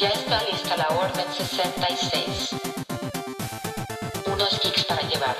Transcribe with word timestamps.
Ya 0.00 0.08
está 0.08 0.42
lista 0.50 0.78
la 0.78 0.88
Orden 0.96 1.26
66. 1.30 2.56
Unos 4.32 4.58
geeks 4.62 4.84
para 4.86 5.02
llevar. 5.06 5.36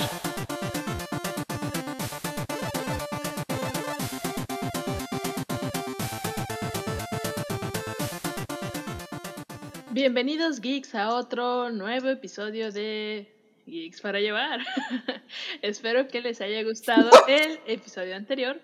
Bienvenidos 9.92 10.60
geeks 10.60 10.94
a 10.94 11.14
otro 11.14 11.70
nuevo 11.70 12.10
episodio 12.10 12.70
de 12.70 13.32
Geeks 13.64 14.02
para 14.02 14.20
llevar. 14.20 14.60
Espero 15.62 16.06
que 16.06 16.20
les 16.20 16.42
haya 16.42 16.62
gustado 16.64 17.08
el 17.28 17.60
episodio 17.66 18.14
anterior, 18.14 18.60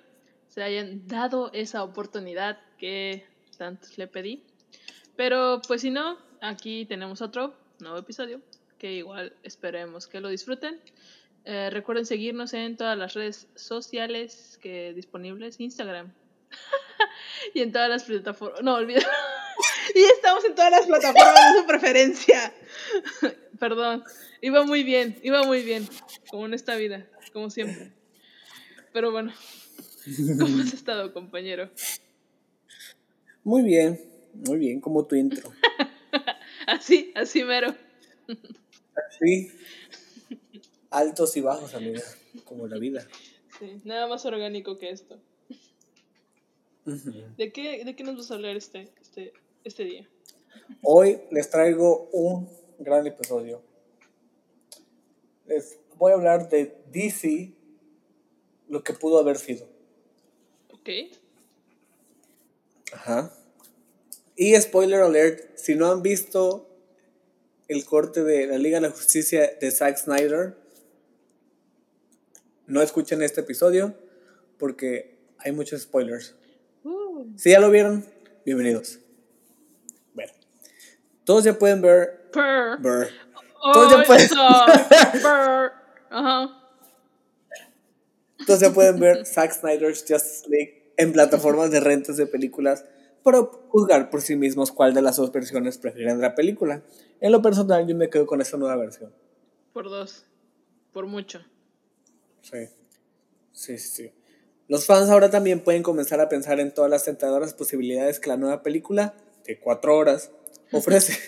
se 0.48 0.62
hayan 0.62 1.08
dado 1.08 1.50
esa 1.54 1.82
oportunidad 1.82 2.58
que 2.76 3.24
tantos 3.56 3.96
le 3.96 4.06
pedí. 4.08 4.45
Pero 5.16 5.62
pues 5.66 5.80
si 5.80 5.90
no, 5.90 6.18
aquí 6.40 6.84
tenemos 6.86 7.22
otro 7.22 7.54
nuevo 7.80 7.98
episodio 7.98 8.40
que 8.78 8.92
igual 8.92 9.32
esperemos 9.42 10.06
que 10.06 10.20
lo 10.20 10.28
disfruten. 10.28 10.80
Eh, 11.44 11.70
recuerden 11.70 12.06
seguirnos 12.06 12.52
en 12.54 12.76
todas 12.76 12.98
las 12.98 13.14
redes 13.14 13.46
sociales 13.54 14.58
que 14.60 14.92
disponibles, 14.94 15.60
Instagram. 15.60 16.12
y 17.54 17.60
en 17.60 17.72
todas 17.72 17.88
las 17.88 18.04
plataformas. 18.04 18.62
No, 18.62 18.74
olvídalo. 18.74 19.06
y 19.94 20.00
estamos 20.00 20.44
en 20.44 20.54
todas 20.54 20.70
las 20.72 20.86
plataformas 20.86 21.54
de 21.54 21.60
su 21.60 21.66
preferencia. 21.66 22.52
Perdón. 23.58 24.04
Iba 24.42 24.64
muy 24.64 24.82
bien, 24.82 25.18
iba 25.22 25.42
muy 25.44 25.62
bien. 25.62 25.88
Como 26.30 26.46
en 26.46 26.54
esta 26.54 26.76
vida, 26.76 27.06
como 27.32 27.48
siempre. 27.48 27.92
Pero 28.92 29.12
bueno. 29.12 29.32
¿Cómo 30.38 30.62
has 30.62 30.72
estado, 30.72 31.12
compañero? 31.12 31.70
Muy 33.42 33.62
bien, 33.62 34.00
muy 34.46 34.58
bien, 34.58 34.80
como 34.80 35.04
tu 35.06 35.16
intro. 35.16 35.52
así, 36.66 37.12
así 37.14 37.44
mero. 37.44 37.74
Así. 39.08 39.50
Altos 40.90 41.36
y 41.36 41.40
bajos, 41.40 41.74
amiga, 41.74 42.02
como 42.44 42.66
la 42.66 42.78
vida. 42.78 43.06
Sí, 43.58 43.80
nada 43.84 44.06
más 44.06 44.24
orgánico 44.24 44.78
que 44.78 44.90
esto. 44.90 45.18
¿De, 46.84 47.52
qué, 47.52 47.84
¿De 47.84 47.96
qué 47.96 48.04
nos 48.04 48.16
vas 48.16 48.30
a 48.30 48.34
hablar 48.34 48.56
este, 48.56 48.92
este, 49.00 49.32
este 49.64 49.84
día? 49.84 50.08
Hoy 50.82 51.20
les 51.30 51.50
traigo 51.50 52.08
un 52.12 52.48
gran 52.78 53.06
episodio. 53.06 53.62
Les 55.46 55.78
voy 55.96 56.12
a 56.12 56.14
hablar 56.14 56.48
de 56.48 56.76
DC, 56.92 57.52
lo 58.68 58.82
que 58.82 58.92
pudo 58.92 59.18
haber 59.18 59.36
sido. 59.36 59.66
Ok. 60.72 60.88
Ajá. 62.92 63.32
Y 64.36 64.54
spoiler 64.60 65.00
alert, 65.00 65.56
si 65.56 65.74
no 65.74 65.90
han 65.90 66.02
visto 66.02 66.68
el 67.68 67.84
corte 67.84 68.22
de 68.22 68.46
la 68.46 68.58
Liga 68.58 68.76
de 68.80 68.88
la 68.88 68.92
Justicia 68.94 69.50
de 69.60 69.70
Zack 69.70 69.96
Snyder, 69.96 70.56
no 72.66 72.82
escuchen 72.82 73.22
este 73.22 73.40
episodio 73.40 73.94
porque 74.58 75.16
hay 75.38 75.52
muchos 75.52 75.82
spoilers. 75.82 76.34
Uh. 76.84 77.26
Si 77.36 77.50
ya 77.50 77.60
lo 77.60 77.70
vieron, 77.70 78.04
bienvenidos. 78.44 78.98
Bueno, 80.14 80.32
todos 81.24 81.44
ya 81.44 81.58
pueden 81.58 81.80
ver. 81.80 82.30
Purr. 82.32 82.80
ver- 82.80 83.08
Oh, 83.68 83.72
Todos 83.72 83.92
ya 83.92 84.04
pueden. 84.04 84.28
Purr. 84.28 85.72
Ajá. 86.10 86.62
todos 88.46 88.60
ya 88.60 88.70
pueden 88.72 89.00
ver 89.00 89.26
Zack 89.26 89.52
Snyder's 89.52 90.04
Justice 90.06 90.48
League 90.48 90.92
en 90.96 91.12
plataformas 91.12 91.70
de 91.72 91.80
rentas 91.80 92.16
de 92.16 92.26
películas 92.26 92.84
para 93.26 93.40
juzgar 93.42 94.08
por 94.08 94.22
sí 94.22 94.36
mismos 94.36 94.70
cuál 94.70 94.94
de 94.94 95.02
las 95.02 95.16
dos 95.16 95.32
versiones 95.32 95.78
prefieren 95.78 96.20
la 96.20 96.36
película. 96.36 96.84
En 97.20 97.32
lo 97.32 97.42
personal, 97.42 97.84
yo 97.84 97.96
me 97.96 98.08
quedo 98.08 98.24
con 98.24 98.40
esta 98.40 98.56
nueva 98.56 98.76
versión. 98.76 99.12
Por 99.72 99.90
dos. 99.90 100.26
Por 100.92 101.06
mucho. 101.06 101.40
Sí. 102.40 102.68
Sí, 103.50 103.78
sí, 103.78 103.88
sí. 103.88 104.12
Los 104.68 104.86
fans 104.86 105.10
ahora 105.10 105.28
también 105.28 105.58
pueden 105.58 105.82
comenzar 105.82 106.20
a 106.20 106.28
pensar 106.28 106.60
en 106.60 106.72
todas 106.72 106.88
las 106.88 107.02
tentadoras 107.02 107.52
posibilidades 107.52 108.20
que 108.20 108.28
la 108.28 108.36
nueva 108.36 108.62
película, 108.62 109.16
de 109.44 109.58
cuatro 109.58 109.96
horas, 109.96 110.30
ofrece. 110.70 111.18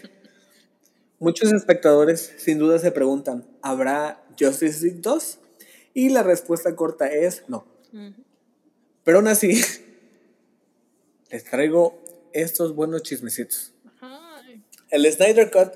Muchos 1.19 1.53
espectadores 1.53 2.33
sin 2.39 2.61
duda 2.61 2.79
se 2.79 2.93
preguntan, 2.93 3.45
¿habrá 3.61 4.25
Justice 4.39 4.87
League 4.87 5.01
2? 5.03 5.41
Y 5.95 6.11
la 6.11 6.23
respuesta 6.23 6.77
corta 6.77 7.09
es 7.09 7.43
no. 7.49 7.67
Ujú. 7.93 8.23
Pero 9.03 9.19
aún 9.19 9.27
así, 9.27 9.61
les 11.31 11.45
traigo 11.45 12.03
estos 12.33 12.75
buenos 12.75 13.03
chismecitos. 13.03 13.75
Ajá. 13.85 14.43
El 14.91 15.11
Snyder 15.11 15.51
Cut 15.51 15.75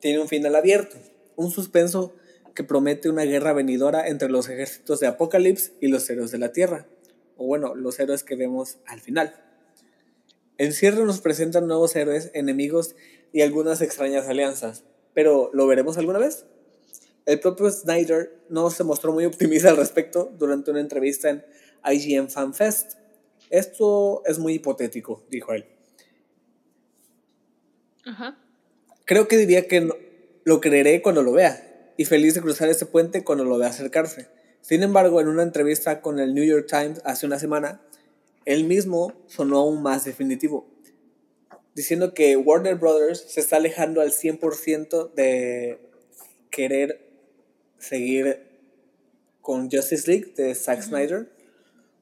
tiene 0.00 0.20
un 0.20 0.28
final 0.28 0.54
abierto, 0.54 0.96
un 1.36 1.50
suspenso 1.50 2.14
que 2.54 2.64
promete 2.64 3.08
una 3.08 3.24
guerra 3.24 3.52
venidora 3.52 4.06
entre 4.06 4.28
los 4.28 4.48
ejércitos 4.48 5.00
de 5.00 5.06
Apocalipsis 5.06 5.72
y 5.80 5.88
los 5.88 6.08
héroes 6.08 6.30
de 6.30 6.38
la 6.38 6.52
Tierra, 6.52 6.86
o 7.36 7.46
bueno, 7.46 7.74
los 7.74 7.98
héroes 7.98 8.22
que 8.22 8.36
vemos 8.36 8.78
al 8.86 9.00
final. 9.00 9.34
El 10.56 10.72
cierre 10.72 11.04
nos 11.04 11.20
presenta 11.20 11.60
nuevos 11.60 11.96
héroes, 11.96 12.30
enemigos 12.32 12.94
y 13.32 13.42
algunas 13.42 13.80
extrañas 13.80 14.28
alianzas, 14.28 14.84
pero 15.12 15.50
¿lo 15.52 15.66
veremos 15.66 15.98
alguna 15.98 16.20
vez? 16.20 16.46
El 17.26 17.40
propio 17.40 17.70
Snyder 17.70 18.38
no 18.50 18.70
se 18.70 18.84
mostró 18.84 19.12
muy 19.12 19.24
optimista 19.24 19.70
al 19.70 19.76
respecto 19.76 20.32
durante 20.38 20.70
una 20.70 20.80
entrevista 20.80 21.30
en 21.30 21.44
IGN 21.84 22.28
Fan 22.28 22.54
Fest. 22.54 22.98
Esto 23.50 24.22
es 24.26 24.38
muy 24.38 24.54
hipotético, 24.54 25.22
dijo 25.30 25.52
él. 25.52 25.64
Ajá. 28.04 28.36
Creo 29.04 29.28
que 29.28 29.36
diría 29.36 29.68
que 29.68 29.80
no- 29.80 29.96
lo 30.44 30.60
creeré 30.60 31.02
cuando 31.02 31.22
lo 31.22 31.32
vea 31.32 31.92
y 31.96 32.04
feliz 32.04 32.34
de 32.34 32.40
cruzar 32.40 32.68
ese 32.68 32.86
puente 32.86 33.24
cuando 33.24 33.44
lo 33.44 33.58
vea 33.58 33.68
acercarse. 33.68 34.28
Sin 34.60 34.82
embargo, 34.82 35.20
en 35.20 35.28
una 35.28 35.42
entrevista 35.42 36.00
con 36.00 36.18
el 36.18 36.34
New 36.34 36.44
York 36.44 36.66
Times 36.68 37.00
hace 37.04 37.26
una 37.26 37.38
semana, 37.38 37.80
él 38.44 38.64
mismo 38.64 39.12
sonó 39.26 39.58
aún 39.58 39.82
más 39.82 40.04
definitivo, 40.04 40.66
diciendo 41.74 42.12
que 42.14 42.36
Warner 42.36 42.76
Brothers 42.76 43.20
se 43.20 43.40
está 43.40 43.56
alejando 43.56 44.00
al 44.00 44.12
100% 44.12 45.06
de 45.14 45.78
querer 46.50 47.00
seguir 47.78 48.40
con 49.40 49.70
Justice 49.70 50.10
League 50.10 50.32
de 50.36 50.54
Zack 50.54 50.82
Snyder 50.82 51.30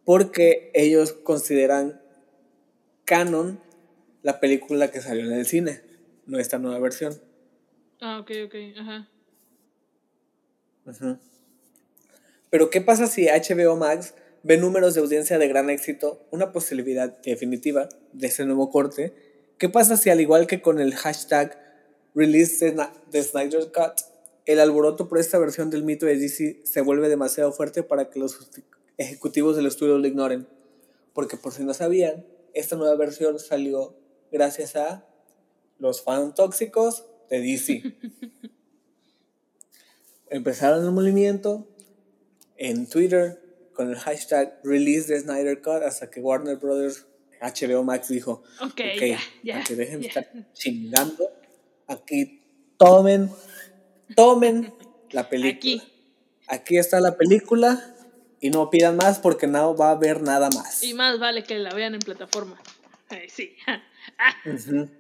porque 0.05 0.71
ellos 0.75 1.13
consideran 1.13 2.01
canon 3.05 3.61
la 4.23 4.41
película 4.41 4.91
que 4.91 5.01
salió 5.01 5.25
en 5.25 5.33
el 5.33 5.47
cine, 5.47 5.83
no 6.27 6.39
esta 6.39 6.59
nueva 6.59 6.79
versión. 6.79 7.21
Ah, 8.01 8.19
ok, 8.21 8.31
ok. 8.47 8.55
Ajá. 8.79 9.09
Ujú. 10.87 11.19
Pero 12.51 12.71
¿qué 12.71 12.81
pasa 12.81 13.07
si 13.07 13.27
HBO 13.29 13.77
Max 13.77 14.15
ve 14.43 14.59
números 14.59 14.95
de 14.95 15.01
audiencia 15.01 15.39
de 15.39 15.49
gran 15.49 15.71
éxito, 15.71 16.27
una 16.31 16.53
posibilidad 16.53 17.17
definitiva 17.23 17.89
de 18.13 18.27
ese 18.27 18.45
nuevo 18.45 18.71
corte? 18.71 19.15
¿Qué 19.59 19.69
pasa 19.69 19.97
si 19.97 20.11
al 20.11 20.21
igual 20.21 20.47
que 20.47 20.61
con 20.61 20.81
el 20.81 20.95
hashtag 20.95 21.59
release 22.15 22.75
de 23.11 23.23
Snyder 23.23 23.71
Cut, 23.73 24.01
el 24.45 24.61
alboroto 24.61 25.09
por 25.09 25.19
esta 25.19 25.39
versión 25.39 25.71
del 25.71 25.85
mito 25.85 26.07
de 26.07 26.17
DC 26.17 26.63
se 26.65 26.81
vuelve 26.81 27.09
demasiado 27.09 27.53
fuerte 27.53 27.83
para 27.83 28.11
que 28.11 28.19
los 28.19 28.35
ejecutivos 28.99 29.57
del 29.57 29.67
estudio 29.67 29.99
lo 29.99 30.07
ignoren? 30.07 30.47
Porque 31.13 31.37
por 31.37 31.53
si 31.53 31.65
no 31.65 31.75
sabían, 31.75 32.27
esta 32.55 32.77
nueva 32.77 32.95
versión 32.97 33.39
salió 33.39 33.97
gracias 34.31 34.77
a 34.77 35.07
los 35.79 36.03
fans 36.03 36.35
tóxicos 36.35 37.07
de 37.31 37.41
DC. 37.41 37.83
Empezaron 40.31 40.85
el 40.85 40.93
movimiento 40.93 41.67
en 42.57 42.89
Twitter 42.89 43.41
con 43.75 43.91
el 43.91 43.97
hashtag 43.97 44.61
Release 44.65 45.07
the 45.09 45.21
Snyder 45.21 45.61
Cut 45.61 45.83
hasta 45.83 46.11
que 46.11 46.21
Warner 46.21 46.57
Brothers 46.57 47.07
HBO 47.41 47.83
Max 47.83 48.09
dijo, 48.09 48.43
Ok, 48.61 48.81
ok, 48.95 49.01
ya, 49.01 49.19
ya. 49.43 49.55
para 49.55 49.65
que 49.65 49.75
dejen 49.77 50.01
de 50.01 50.09
ya. 50.09 50.21
estar 50.21 50.53
chingando, 50.53 51.29
aquí 51.87 52.41
tomen, 52.79 53.31
tomen 54.15 54.73
la 55.11 55.29
película. 55.29 55.57
Aquí. 55.57 55.83
Aquí 56.49 56.77
está 56.77 57.01
la 57.01 57.17
película 57.17 57.95
y 58.43 58.51
no 58.51 58.69
pidan 58.69 58.97
más 58.97 59.19
porque 59.21 59.47
no 59.47 59.75
va 59.75 59.89
a 59.89 59.93
haber 59.93 60.21
nada 60.21 60.51
más. 60.51 60.83
Y 60.83 60.93
más 60.93 61.19
vale 61.19 61.45
que 61.45 61.59
la 61.59 61.73
vean 61.73 61.95
en 61.95 62.01
plataforma. 62.01 62.61
Sí. 63.35 63.57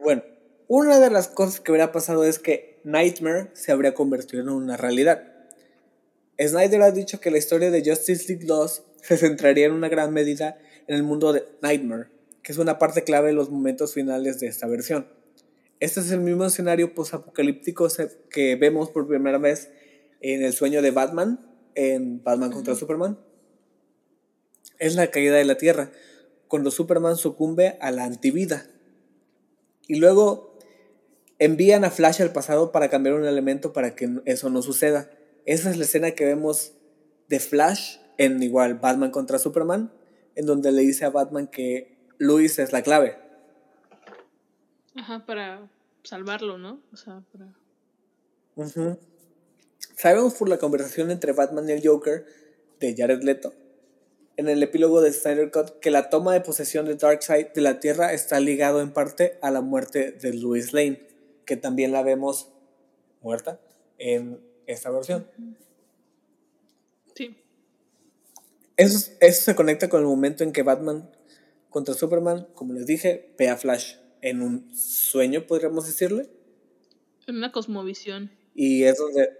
Bueno, 0.00 0.22
una 0.68 0.98
de 0.98 1.10
las 1.10 1.28
cosas 1.28 1.60
que 1.60 1.70
hubiera 1.72 1.92
pasado 1.92 2.24
es 2.24 2.38
que 2.38 2.80
Nightmare 2.84 3.50
se 3.52 3.72
habría 3.72 3.94
convertido 3.94 4.42
en 4.42 4.48
una 4.48 4.76
realidad. 4.76 5.28
Snyder 6.40 6.82
ha 6.82 6.90
dicho 6.90 7.20
que 7.20 7.30
la 7.30 7.38
historia 7.38 7.70
de 7.70 7.84
Justice 7.88 8.26
League 8.28 8.46
2 8.46 8.82
se 9.02 9.16
centraría 9.16 9.66
en 9.66 9.72
una 9.72 9.88
gran 9.88 10.12
medida 10.12 10.58
en 10.88 10.96
el 10.96 11.02
mundo 11.04 11.32
de 11.32 11.44
Nightmare, 11.62 12.08
que 12.42 12.52
es 12.52 12.58
una 12.58 12.78
parte 12.78 13.04
clave 13.04 13.28
de 13.28 13.34
los 13.34 13.50
momentos 13.50 13.94
finales 13.94 14.40
de 14.40 14.48
esta 14.48 14.66
versión. 14.66 15.06
Este 15.78 16.00
es 16.00 16.10
el 16.10 16.20
mismo 16.20 16.44
escenario 16.46 16.94
posapocalíptico 16.94 17.88
se- 17.90 18.10
que 18.30 18.56
vemos 18.56 18.90
por 18.90 19.06
primera 19.06 19.38
vez 19.38 19.70
en 20.22 20.42
el 20.42 20.52
sueño 20.52 20.80
de 20.82 20.90
Batman, 20.90 21.40
en 21.74 22.22
Batman 22.22 22.52
contra 22.52 22.74
Superman. 22.74 23.18
Es 24.78 24.94
la 24.94 25.08
caída 25.08 25.36
de 25.36 25.44
la 25.44 25.58
Tierra, 25.58 25.90
cuando 26.48 26.70
Superman 26.70 27.16
sucumbe 27.16 27.76
a 27.80 27.90
la 27.90 28.04
antivida, 28.04 28.66
Y 29.88 29.96
luego 29.96 30.56
envían 31.38 31.84
a 31.84 31.90
Flash 31.90 32.22
al 32.22 32.32
pasado 32.32 32.70
para 32.72 32.88
cambiar 32.88 33.16
un 33.16 33.24
elemento 33.24 33.72
para 33.72 33.94
que 33.96 34.20
eso 34.26 34.48
no 34.48 34.62
suceda. 34.62 35.10
Esa 35.44 35.70
es 35.70 35.76
la 35.76 35.84
escena 35.84 36.12
que 36.12 36.24
vemos 36.24 36.74
de 37.28 37.40
Flash 37.40 37.98
en 38.16 38.42
igual 38.42 38.74
Batman 38.74 39.10
contra 39.10 39.38
Superman, 39.38 39.92
en 40.36 40.46
donde 40.46 40.70
le 40.70 40.82
dice 40.82 41.04
a 41.04 41.10
Batman 41.10 41.48
que 41.48 41.98
Luis 42.18 42.58
es 42.58 42.72
la 42.72 42.82
clave. 42.82 43.18
Ajá, 44.94 45.26
para 45.26 45.68
salvarlo, 46.04 46.58
¿no? 46.58 46.80
O 46.92 46.96
sea, 46.96 47.22
para... 47.32 47.52
Ujú. 48.54 48.98
Sabemos 49.96 50.34
por 50.34 50.48
la 50.48 50.58
conversación 50.58 51.10
entre 51.10 51.32
Batman 51.32 51.68
y 51.68 51.72
el 51.72 51.86
Joker 51.86 52.26
de 52.80 52.94
Jared 52.96 53.22
Leto 53.22 53.52
en 54.36 54.48
el 54.48 54.62
epílogo 54.62 55.00
de 55.00 55.12
Snyder 55.12 55.50
Cut 55.50 55.78
que 55.80 55.90
la 55.90 56.10
toma 56.10 56.32
de 56.32 56.40
posesión 56.40 56.86
de 56.86 56.96
Darkseid 56.96 57.48
de 57.48 57.60
la 57.60 57.80
Tierra 57.80 58.12
está 58.12 58.40
ligado 58.40 58.80
en 58.80 58.92
parte 58.92 59.38
a 59.42 59.50
la 59.50 59.60
muerte 59.60 60.12
de 60.12 60.34
Louis 60.34 60.72
Lane, 60.72 61.06
que 61.44 61.56
también 61.56 61.92
la 61.92 62.02
vemos 62.02 62.48
muerta 63.20 63.60
en 63.98 64.40
esta 64.66 64.90
versión. 64.90 65.26
Sí. 67.14 67.36
Eso, 68.76 69.12
eso 69.20 69.42
se 69.42 69.54
conecta 69.54 69.88
con 69.88 70.00
el 70.00 70.06
momento 70.06 70.44
en 70.44 70.52
que 70.52 70.62
Batman 70.62 71.10
contra 71.68 71.94
Superman, 71.94 72.48
como 72.54 72.72
les 72.72 72.86
dije, 72.86 73.34
ve 73.38 73.48
a 73.48 73.56
Flash 73.56 73.96
en 74.22 74.42
un 74.42 74.74
sueño, 74.74 75.46
podríamos 75.46 75.86
decirle. 75.86 76.28
En 77.26 77.36
una 77.36 77.52
cosmovisión. 77.52 78.30
Y 78.54 78.84
es 78.84 78.98
donde, 78.98 79.30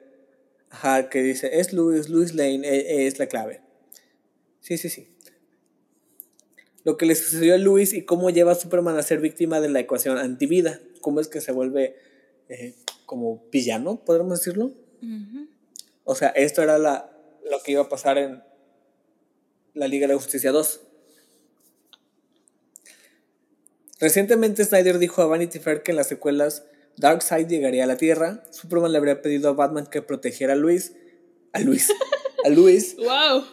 ajá, 0.72 1.08
que 1.08 1.22
dice, 1.22 1.60
es 1.60 1.72
Louis, 1.72 2.08
Louis 2.08 2.34
Lane, 2.34 2.66
e- 2.68 3.06
es 3.06 3.18
la 3.18 3.26
clave. 3.26 3.60
Sí, 4.60 4.78
sí, 4.78 4.88
sí. 4.88 5.08
Lo 6.84 6.96
que 6.96 7.06
le 7.06 7.14
sucedió 7.14 7.54
a 7.54 7.58
Louis 7.58 7.92
y 7.92 8.02
cómo 8.02 8.30
lleva 8.30 8.52
a 8.52 8.56
Superman 8.56 8.96
a 8.96 9.02
ser 9.02 9.20
víctima 9.20 9.60
de 9.60 9.68
la 9.68 9.80
ecuación 9.80 10.18
antivida. 10.18 10.80
Cómo 11.00 11.20
es 11.20 11.28
que 11.28 11.40
se 11.40 11.52
vuelve 11.52 11.96
eh, 12.48 12.74
como 13.06 13.44
villano, 13.52 14.04
podríamos 14.04 14.40
decirlo. 14.40 14.72
O 16.04 16.14
sea, 16.14 16.28
esto 16.30 16.62
era 16.62 16.78
la, 16.78 17.12
lo 17.48 17.62
que 17.62 17.72
iba 17.72 17.82
a 17.82 17.88
pasar 17.88 18.18
en 18.18 18.42
la 19.74 19.86
Liga 19.88 20.06
de 20.06 20.14
la 20.14 20.18
Justicia 20.18 20.52
2. 20.52 20.80
Recientemente 24.00 24.64
Snyder 24.64 24.98
dijo 24.98 25.22
a 25.22 25.26
Vanity 25.26 25.60
Fair 25.60 25.82
que 25.82 25.92
en 25.92 25.96
las 25.96 26.08
secuelas 26.08 26.64
Darkseid 26.96 27.46
llegaría 27.48 27.84
a 27.84 27.86
la 27.86 27.96
Tierra. 27.96 28.42
Superman 28.50 28.92
le 28.92 28.98
habría 28.98 29.22
pedido 29.22 29.48
a 29.48 29.52
Batman 29.52 29.86
que 29.86 30.02
protegiera 30.02 30.52
a 30.52 30.56
Luis. 30.56 30.94
A 31.52 31.60
Luis. 31.60 31.90
A 32.44 32.48
Luis. 32.48 32.96
¡Wow! 32.98 33.44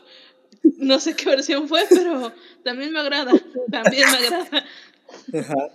No 0.78 1.00
sé 1.00 1.16
qué 1.16 1.30
versión 1.30 1.68
fue, 1.68 1.82
pero 1.90 2.34
también 2.64 2.92
me 2.92 3.00
agrada. 3.00 3.32
También 3.72 4.06
me 4.12 4.28
agrada. 4.28 4.66
Ajá. 5.34 5.70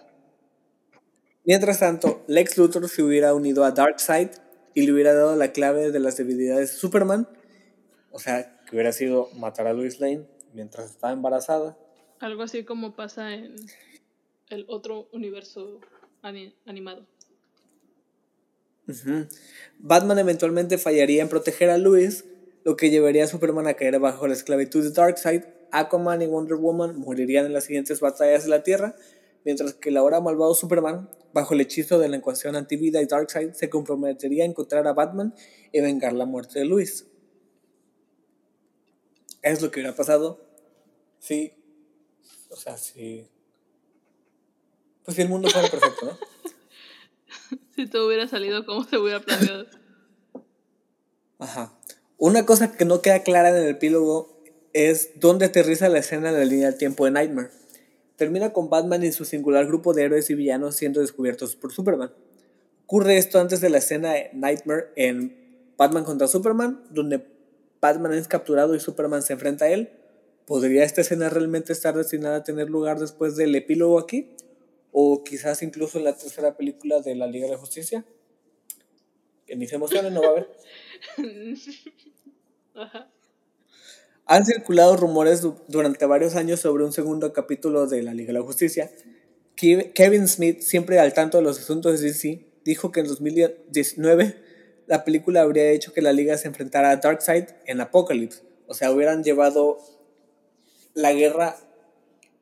Mientras 1.45 1.79
tanto, 1.81 2.25
Lex 2.27 2.57
Luthor 2.57 2.89
se 2.89 3.03
hubiera 3.03 3.35
unido 3.35 3.65
a 3.65 3.71
Darkseid 3.71 4.29
y 4.75 4.87
le 4.87 4.93
hubiera 4.93 5.13
dado 5.15 5.37
la 5.37 5.53
clave 5.53 5.91
de 5.91 6.01
las 6.01 6.17
debilidades 6.17 6.73
de 6.73 6.77
Superman. 6.79 7.29
O 8.11 8.19
sea, 8.19 8.61
que 8.65 8.77
hubiera 8.77 8.93
sido 8.93 9.29
matar 9.35 9.67
a 9.67 9.73
Lois 9.73 10.01
Lane 10.01 10.27
mientras 10.53 10.91
estaba 10.91 11.13
embarazada. 11.13 11.77
Algo 12.21 12.43
así 12.43 12.65
como 12.65 12.95
pasa 12.97 13.35
en 13.35 13.57
el 14.49 14.65
otro 14.69 15.09
universo 15.13 15.81
ani- 16.23 16.55
Batman 19.79 20.19
eventualmente 20.19 20.79
fallaría 20.79 21.23
en 21.23 21.29
proteger 21.29 21.71
a 21.71 21.79
Lois, 21.79 22.25
lo 22.65 22.77
que 22.77 22.91
llevaría 22.91 23.25
a 23.25 23.29
Superman 23.29 23.67
a 23.67 23.75
caer 23.75 23.99
bajo 23.99 24.27
la 24.27 24.35
esclavitud 24.35 24.83
de 24.83 24.91
Darkseid. 24.91 25.43
Aquaman 25.71 26.23
y 26.23 26.27
Wonder 26.27 26.57
Woman 26.57 26.99
morirían 26.99 27.47
en 27.47 27.53
las 27.53 27.65
siguientes 27.65 28.01
batallas 28.01 28.45
de 28.45 28.51
la 28.51 28.63
Tierra, 28.63 28.95
mientras 29.45 29.75
que 29.75 29.89
el 29.89 29.97
ahora 29.97 30.21
malvado 30.21 30.55
Superman, 30.55 31.11
bajo 31.33 31.55
el 31.55 31.61
hechizo 31.61 31.99
de 31.99 32.09
la 32.09 32.17
ecuación 32.17 32.55
antivida 32.57 33.03
y 33.03 33.07
Darkseid, 33.07 33.53
se 33.53 33.69
comprometería 33.69 34.45
a 34.45 34.47
encontrar 34.47 34.87
a 34.87 34.93
Batman 34.93 35.35
y 35.73 35.81
vengar 35.81 36.13
la 36.13 36.27
muerte 36.27 36.61
de 36.61 36.65
Lois. 36.65 37.07
Es 39.43 39.61
lo 39.61 39.71
que 39.71 39.81
hubiera 39.81 39.97
pasado. 39.97 40.41
Sí. 41.19 41.53
O 42.51 42.57
sea, 42.57 42.77
sí. 42.79 43.29
Pues 45.05 45.17
si 45.17 45.23
el 45.23 45.29
mundo 45.29 45.51
fuera 45.51 45.69
perfecto, 45.69 46.07
¿no? 46.07 46.34
Si 47.77 47.87
todo 47.87 48.07
hubiera 48.07 48.29
salido 48.29 48.65
como 48.65 48.85
se 48.85 48.99
hubiera 48.99 49.21
planeado. 49.21 49.67
Ajá. 51.39 51.73
Una 52.19 52.47
cosa 52.47 52.73
que 52.77 52.85
no 52.85 53.03
queda 53.03 53.23
clara 53.23 53.51
en 53.51 53.57
el 53.57 53.69
epílogo 53.69 54.41
es 54.73 55.21
dónde 55.21 55.47
aterriza 55.47 55.89
la 55.89 55.99
escena 55.99 56.31
en 56.31 56.37
la 56.37 56.45
línea 56.45 56.71
del 56.71 56.79
tiempo 56.79 57.05
de 57.05 57.11
Nightmare. 57.11 57.51
Termina 58.17 58.53
con 58.53 58.71
Batman 58.71 59.03
y 59.03 59.13
su 59.13 59.25
singular 59.25 59.67
grupo 59.67 59.93
de 59.93 60.05
héroes 60.05 60.31
y 60.31 60.35
villanos 60.35 60.77
siendo 60.77 61.01
descubiertos 61.01 61.57
por 61.57 61.73
Superman. 61.73 62.13
Ocurre 62.85 63.19
esto 63.19 63.41
antes 63.41 63.61
de 63.61 63.71
la 63.71 63.79
escena 63.79 64.13
de 64.13 64.31
Nightmare 64.35 64.87
en 64.97 65.37
Batman 65.77 66.05
contra 66.05 66.29
Superman, 66.29 66.85
donde 66.91 67.25
Batman 67.81 68.15
es 68.15 68.29
capturado 68.29 68.75
y 68.75 68.81
Superman 68.81 69.23
se 69.23 69.33
enfrenta 69.33 69.65
a 69.65 69.71
él. 69.71 69.91
¿Podría 70.47 70.85
esta 70.85 71.01
escena 71.01 71.29
realmente 71.29 71.73
estar 71.73 71.97
destinada 71.97 72.37
a 72.37 72.45
tener 72.45 72.69
lugar 72.69 73.01
después 73.01 73.37
del 73.37 73.55
epílogo 73.55 73.99
aquí? 73.99 74.31
¿O 74.97 75.25
quizás 75.25 75.61
incluso 75.63 75.99
en 75.99 76.05
la 76.05 76.17
tercera 76.17 76.57
película 76.57 77.01
de 77.01 77.17
la 77.17 77.27
Liga 77.27 77.47
de 77.47 77.53
la 77.55 77.59
Justicia? 77.59 78.05
Que 79.45 79.57
ni 79.57 79.67
se 79.67 79.75
emocionen, 79.75 80.15
no 80.15 80.23
va 80.23 80.29
a 80.29 80.31
haber. 80.31 80.49
Ajá. 82.75 83.11
Han 84.27 84.47
circulado 84.47 84.97
rumores 84.97 85.43
du- 85.43 85.61
durante 85.69 86.07
varios 86.07 86.37
años 86.37 86.61
sobre 86.61 86.85
un 86.85 86.93
segundo 86.93 87.33
capítulo 87.33 87.87
de 87.87 88.03
la 88.03 88.15
Liga 88.15 88.29
de 88.29 88.39
la 88.39 88.45
Justicia. 88.45 88.91
Ke- 89.57 89.93
Kevin 89.93 90.29
Smith, 90.29 90.61
siempre 90.61 90.99
al 91.01 91.13
tanto 91.13 91.39
de 91.39 91.43
los 91.45 91.59
asuntos 91.59 92.01
de 92.01 92.07
DC, 92.09 92.47
dijo 92.65 92.93
que 92.93 93.01
en 93.01 93.07
2019 93.09 94.37
la 94.87 95.05
película 95.05 95.43
habría 95.43 95.71
hecho 95.73 95.93
que 95.93 96.03
la 96.03 96.13
Liga 96.13 96.39
se 96.39 96.47
enfrentara 96.49 96.91
a 96.91 96.97
Darkseid 96.97 97.47
en 97.67 97.81
Apocalypse. 97.81 98.43
O 98.69 98.75
sea, 98.75 98.93
hubieran 98.93 99.25
llevado 99.25 99.79
la 100.95 101.13
guerra 101.13 101.57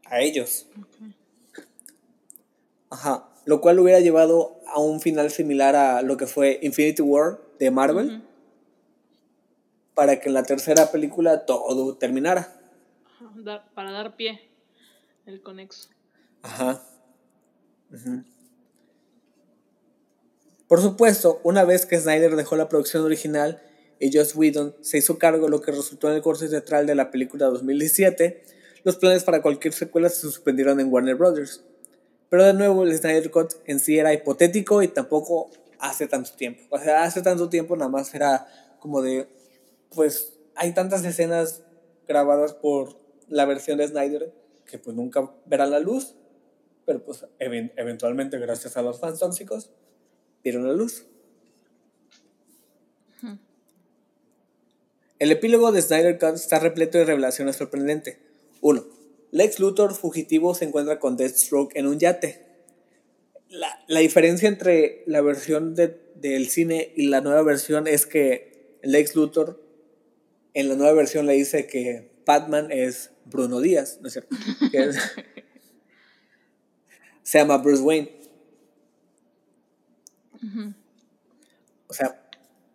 a 0.05 0.20
ellos. 0.20 0.66
Ajá. 2.93 3.27
Lo 3.46 3.61
cual 3.61 3.81
hubiera 3.81 4.01
llevado 4.01 4.61
a 4.67 4.79
un 4.79 5.01
final 5.01 5.31
similar 5.31 5.75
a 5.75 6.03
lo 6.03 6.17
que 6.17 6.27
fue 6.27 6.58
Infinity 6.63 7.03
War 7.03 7.41
de 7.58 7.70
Marvel. 7.70 8.22
Para 9.94 10.20
que 10.20 10.29
en 10.29 10.34
la 10.34 10.43
tercera 10.43 10.93
película 10.93 11.46
todo 11.46 11.96
terminara. 11.96 12.53
Ajá, 13.17 13.65
para 13.75 13.93
dar 13.93 14.15
pie 14.15 14.41
el 15.27 15.43
conexo. 15.43 15.89
Ajá. 16.43 16.82
Por 20.69 20.81
supuesto, 20.81 21.41
una 21.44 21.65
vez 21.65 21.87
que 21.87 21.99
Snyder 21.99 22.37
dejó 22.37 22.56
la 22.56 22.69
producción 22.69 23.05
original 23.05 23.63
y 24.01 24.15
Joss 24.15 24.34
Whedon 24.34 24.75
se 24.81 24.99
hizo 24.99 25.19
cargo, 25.19 25.49
lo 25.49 25.61
que 25.61 25.72
resultó 25.72 26.08
en 26.11 26.17
el 26.17 26.22
corte 26.22 26.49
teatral 26.49 26.87
de 26.87 26.94
la 26.94 27.11
película 27.11 27.46
2017, 27.46 28.44
los 28.84 28.96
planes 28.96 29.25
para 29.25 29.43
cualquier 29.43 29.72
secuela 29.72 30.08
se 30.08 30.20
suspendieron 30.20 30.81
en 30.81 30.93
Warner 30.93 31.15
Brothers. 31.15 31.63
Pero 32.32 32.44
de 32.44 32.55
nuevo, 32.55 32.82
el 32.82 32.96
Snyder 32.96 33.31
Cut 33.31 33.53
en 33.67 33.79
sí 33.79 33.98
era 33.98 34.15
hipotético 34.15 34.82
y 34.82 34.89
tampoco 34.89 35.51
hace 35.79 36.06
tanto 36.06 36.31
tiempo. 36.32 36.62
O 36.70 36.79
sea, 36.79 37.03
hace 37.03 37.20
tanto 37.20 37.51
tiempo 37.51 37.77
nada 37.77 37.91
más 37.91 38.15
era 38.15 38.46
como 38.81 39.03
de, 39.03 39.29
pues 39.94 40.39
hay 40.55 40.72
tantas 40.72 41.05
escenas 41.05 41.62
grabadas 42.08 42.55
por 42.55 42.96
la 43.29 43.44
versión 43.44 43.77
de 43.77 43.86
Snyder 43.86 44.32
que 44.65 44.79
pues 44.79 44.96
nunca 44.96 45.31
verán 45.44 45.72
la 45.72 45.79
luz, 45.79 46.15
pero 46.86 47.05
pues 47.05 47.27
even- 47.39 47.70
eventualmente 47.77 48.39
gracias 48.39 48.79
a 48.79 48.82
los 48.82 48.98
fans 48.98 49.19
tóxicos 49.19 49.70
vieron 50.43 50.67
la 50.67 50.72
luz. 50.72 51.05
El 55.19 55.31
epílogo 55.32 55.70
de 55.70 55.82
Snyder 55.82 56.19
Cut 56.19 56.36
está 56.36 56.58
repleto 56.60 56.96
de 56.96 57.05
revelaciones 57.05 57.56
sorprendentes. 57.56 58.17
1. 58.62 59.02
Lex 59.32 59.58
Luthor 59.58 59.94
fugitivo 59.94 60.55
se 60.55 60.65
encuentra 60.67 61.01
con 61.01 61.17
Deathstroke 61.17 61.74
en 61.77 61.86
un 61.89 61.98
yate. 61.98 62.46
La, 63.48 63.82
la 63.89 64.01
diferencia 64.01 64.48
entre 64.48 65.03
la 65.06 65.20
versión 65.20 65.74
de- 65.74 66.01
del 66.15 66.48
cine 66.48 66.93
y 66.96 67.08
la 67.08 67.20
nueva 67.20 67.43
versión 67.43 67.86
es 67.89 68.06
que 68.06 68.79
Lex 68.82 69.17
Luthor 69.17 69.60
en 70.55 70.69
la 70.69 70.77
nueva 70.77 70.93
versión 70.93 71.27
le 71.27 71.32
dice 71.32 71.67
que 71.67 72.12
Batman 72.24 72.70
es 72.70 73.10
Bruno 73.24 73.60
Díaz, 73.60 73.98
¿no 74.01 74.06
es 74.08 74.12
cierto? 74.15 74.36
Que 74.70 74.84
es- 74.84 74.98
se 77.24 77.39
llama 77.39 77.58
Bruce 77.58 77.82
Wayne. 77.82 78.10
O 81.89 81.94
sea, 81.94 82.29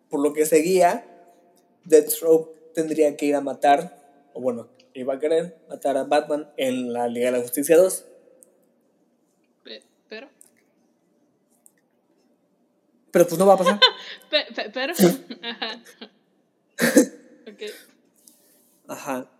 por 0.08 0.20
lo 0.20 0.32
que 0.32 0.46
seguía, 0.46 1.04
Deathstroke 1.84 2.72
tendría 2.74 3.16
que 3.16 3.26
ir 3.26 3.34
a 3.34 3.40
matar, 3.40 4.28
o 4.32 4.40
bueno, 4.40 4.68
iba 4.98 5.14
a 5.14 5.18
querer 5.18 5.56
matar 5.68 5.96
a 5.96 6.04
Batman 6.04 6.50
en 6.56 6.92
la 6.92 7.08
Liga 7.08 7.26
de 7.30 7.38
la 7.38 7.42
Justicia 7.42 7.76
2. 7.76 8.04
Pe- 9.64 9.82
Pero. 10.08 10.28
Pero 13.10 13.26
pues 13.26 13.38
no 13.38 13.46
va 13.46 13.54
a 13.54 13.58
pasar. 13.58 13.80
pe- 14.30 14.46
pe- 14.54 14.70
pero. 14.70 14.92
Ajá. 15.42 15.82
Ok. 17.46 17.62
Ajá. 18.88 19.30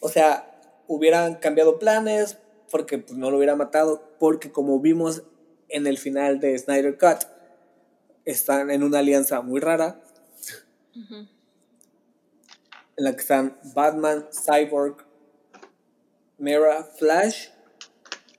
O 0.00 0.08
sea, 0.08 0.60
hubieran 0.86 1.34
cambiado 1.36 1.78
planes 1.78 2.38
porque 2.70 2.98
pues, 2.98 3.18
no 3.18 3.30
lo 3.30 3.36
hubiera 3.38 3.56
matado, 3.56 4.02
porque 4.18 4.52
como 4.52 4.80
vimos 4.80 5.22
en 5.68 5.86
el 5.86 5.98
final 5.98 6.40
de 6.40 6.56
Snyder 6.58 6.96
Cut 6.98 7.24
están 8.24 8.70
en 8.70 8.82
una 8.82 8.98
alianza 9.00 9.40
muy 9.42 9.60
rara 9.60 10.00
Ujú. 10.96 11.26
En 12.98 13.04
la 13.04 13.12
que 13.14 13.20
están 13.20 13.58
Batman, 13.74 14.26
Cyborg, 14.32 15.06
Mera, 16.36 16.84
Flash, 16.84 17.48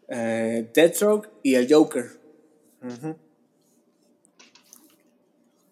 eh, 0.10 0.70
Deathstroke 0.74 1.30
y 1.44 1.56
el 1.56 1.74
Joker. 1.74 2.20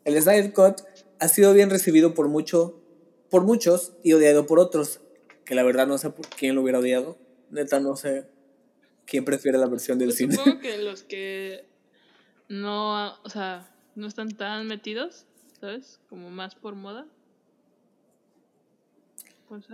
El 0.05 0.21
Snyder 0.21 0.53
Cut 0.53 0.81
ha 1.19 1.27
sido 1.27 1.53
bien 1.53 1.69
recibido 1.69 2.13
por, 2.13 2.29
mucho, 2.29 2.81
por 3.29 3.43
muchos 3.43 3.93
y 4.03 4.13
odiado 4.13 4.45
por 4.45 4.59
otros, 4.59 5.01
que 5.45 5.53
la 5.53 5.63
verdad 5.63 5.85
no 5.85 5.97
sé 5.97 6.09
por 6.09 6.27
quién 6.27 6.55
lo 6.55 6.61
hubiera 6.61 6.79
odiado. 6.79 7.17
Neta, 7.49 7.79
no 7.79 7.95
sé 7.95 8.27
quién 9.05 9.25
prefiere 9.25 9.57
la 9.57 9.67
versión 9.67 9.99
del 9.99 10.09
Pues 10.09 10.17
cine. 10.17 10.35
supongo 10.35 10.59
que 10.59 10.77
los 10.77 11.03
que 11.07 11.65
no, 12.47 13.21
o 13.21 13.29
sea, 13.29 13.69
no 13.95 14.07
están 14.07 14.29
tan 14.37 14.67
metidos, 14.67 15.25
¿sabes? 15.59 15.99
Como 16.09 16.29
más 16.29 16.55
por 16.55 16.75
moda. 16.75 17.05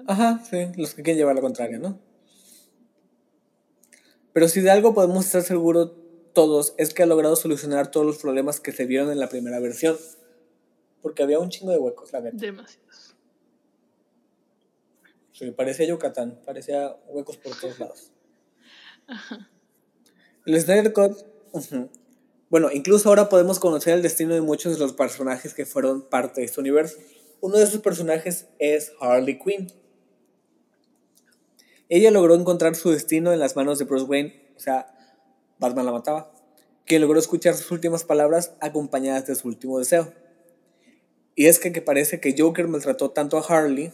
Ajá, 0.08 0.44
sí, 0.50 0.68
los 0.78 0.94
que 0.94 1.04
quieren 1.04 1.18
llevar 1.18 1.36
la 1.36 1.42
contraria, 1.42 1.80
¿no? 1.80 2.00
Pero 4.34 4.48
si 4.48 4.62
de 4.62 4.72
algo 4.72 4.94
podemos 4.94 5.26
estar 5.26 5.44
seguros 5.44 5.92
todos 6.34 6.74
es 6.78 6.94
que 6.94 7.04
ha 7.04 7.06
logrado 7.06 7.36
solucionar 7.36 7.92
todos 7.92 8.06
los 8.06 8.18
problemas 8.18 8.60
que 8.60 8.72
se 8.72 8.86
vieron 8.86 9.12
en 9.12 9.20
la 9.20 9.30
primera 9.30 9.60
versión. 9.60 9.96
Porque 11.02 11.24
había 11.24 11.40
un 11.40 11.50
chingo 11.50 11.72
de 11.72 11.78
huecos, 11.78 12.12
la 12.14 12.22
verdad. 12.22 12.40
Demasiados. 12.40 13.16
Sí, 15.32 15.52
parecía 15.52 15.88
Yucatán, 15.88 16.40
parecía 16.46 16.96
huecos 17.08 17.38
por 17.38 17.60
todos 17.60 17.80
lados. 17.80 18.12
El 20.46 20.60
Snyder 20.62 20.94
Cut. 20.94 21.18
Bueno, 22.50 22.70
incluso 22.72 23.10
ahora 23.10 23.30
podemos 23.30 23.60
conocer 23.60 23.96
el 23.96 24.02
destino 24.02 24.34
de 24.34 24.42
muchos 24.42 24.74
de 24.74 24.80
los 24.80 24.94
personajes 24.94 25.54
que 25.54 25.66
fueron 25.66 26.04
parte 26.04 26.42
de 26.42 26.46
este 26.46 26.60
universo. 26.60 26.98
Uno 27.44 27.58
de 27.58 27.66
esos 27.66 27.82
personajes 27.82 28.48
es 28.58 28.94
Harley 29.02 29.38
Quinn. 29.38 29.68
Ella 31.90 32.10
logró 32.10 32.36
encontrar 32.36 32.74
su 32.74 32.90
destino 32.90 33.34
en 33.34 33.40
las 33.40 33.58
manos 33.58 33.78
de 33.78 33.84
Bruce 33.84 34.06
Wayne, 34.06 34.54
o 34.56 34.62
sea, 34.62 34.96
Batman 35.60 35.86
la 35.86 35.92
mataba, 35.92 36.34
quien 36.86 37.02
logró 37.02 37.20
escuchar 37.20 37.54
sus 37.56 37.70
últimas 37.72 38.06
palabras 38.06 38.54
acompañadas 38.62 39.28
de 39.28 39.36
su 39.36 39.50
último 39.50 39.78
deseo. 39.78 40.14
Y 41.36 41.48
es 41.48 41.60
que, 41.60 41.74
que 41.74 41.82
parece 41.82 42.22
que 42.22 42.34
Joker 42.38 42.70
maltrató 42.70 43.12
tanto 43.12 43.38
a 43.38 43.42
Harley 43.42 43.92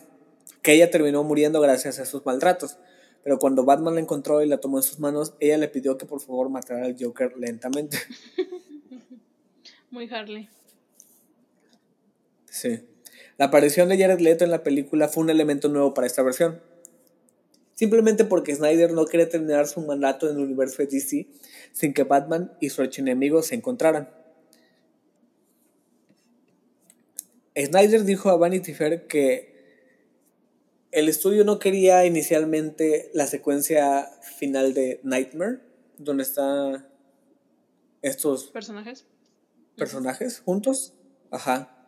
que 0.62 0.74
ella 0.74 0.92
terminó 0.92 1.24
muriendo 1.24 1.60
gracias 1.60 1.98
a 1.98 2.04
esos 2.04 2.24
maltratos. 2.28 2.78
Pero 3.24 3.40
cuando 3.40 3.66
Batman 3.66 3.96
la 3.96 4.02
encontró 4.02 4.44
y 4.44 4.48
la 4.48 4.60
tomó 4.60 4.78
en 4.78 4.84
sus 4.84 5.00
manos, 5.00 5.34
ella 5.40 5.58
le 5.58 5.70
pidió 5.70 5.98
que 5.98 6.06
por 6.06 6.22
favor 6.22 6.52
matara 6.52 6.86
al 6.86 6.96
Joker 7.00 7.36
lentamente. 7.36 7.98
Muy 9.90 10.08
Harley. 10.08 10.48
Sí. 12.46 12.89
La 13.40 13.46
aparición 13.46 13.88
de 13.88 13.98
Jared 13.98 14.20
Leto 14.20 14.44
en 14.44 14.52
la 14.52 14.64
película 14.64 15.08
fue 15.08 15.24
un 15.24 15.30
elemento 15.30 15.70
nuevo 15.70 15.94
para 15.94 16.06
esta 16.06 16.22
versión. 16.22 16.62
Simplemente 17.74 18.26
porque 18.26 18.54
Snyder 18.54 18.92
no 18.92 19.06
quería 19.06 19.30
terminar 19.30 19.66
su 19.66 19.80
mandato 19.80 20.30
en 20.30 20.36
el 20.36 20.44
universo 20.44 20.84
de 20.84 20.88
DC 20.88 21.26
sin 21.72 21.94
que 21.94 22.04
Batman 22.04 22.52
y 22.60 22.70
su 22.70 22.82
archienemigo 22.82 23.42
se 23.42 23.56
encontraran. 23.56 24.10
Snyder 27.56 28.04
dijo 28.04 28.30
a 28.30 28.36
Vanity 28.36 28.74
Fair 28.74 29.08
que 29.08 29.56
el 30.92 31.08
estudio 31.08 31.46
no 31.46 31.60
quería 31.60 32.06
inicialmente 32.06 33.10
la 33.14 33.26
secuencia 33.26 34.10
final 34.38 34.74
de 34.74 35.00
Nightmare, 35.04 35.60
donde 35.98 36.24
están 36.24 36.90
estos 38.02 38.48
Personajes. 38.48 39.06
personajes 39.78 40.42
juntos. 40.42 40.94
Ajá. 41.32 41.79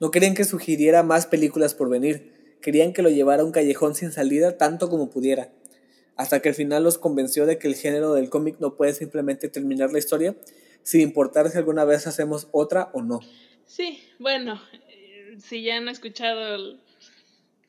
No 0.00 0.10
querían 0.10 0.34
que 0.34 0.44
sugiriera 0.44 1.02
más 1.02 1.26
películas 1.26 1.74
por 1.74 1.88
venir. 1.88 2.32
Querían 2.60 2.92
que 2.92 3.02
lo 3.02 3.10
llevara 3.10 3.42
a 3.42 3.44
un 3.44 3.52
callejón 3.52 3.94
sin 3.94 4.12
salida 4.12 4.56
tanto 4.56 4.88
como 4.88 5.10
pudiera. 5.10 5.50
Hasta 6.16 6.40
que 6.40 6.50
al 6.50 6.54
final 6.54 6.84
los 6.84 6.98
convenció 6.98 7.46
de 7.46 7.58
que 7.58 7.68
el 7.68 7.74
género 7.74 8.14
del 8.14 8.30
cómic 8.30 8.56
no 8.60 8.76
puede 8.76 8.94
simplemente 8.94 9.48
terminar 9.48 9.92
la 9.92 9.98
historia, 9.98 10.36
sin 10.82 11.00
importar 11.00 11.50
si 11.50 11.58
alguna 11.58 11.84
vez 11.84 12.06
hacemos 12.06 12.48
otra 12.52 12.90
o 12.92 13.02
no. 13.02 13.20
Sí, 13.66 14.00
bueno, 14.18 14.60
eh, 14.90 15.36
si 15.40 15.62
ya 15.62 15.76
han 15.76 15.88
escuchado 15.88 16.54
el- 16.54 16.80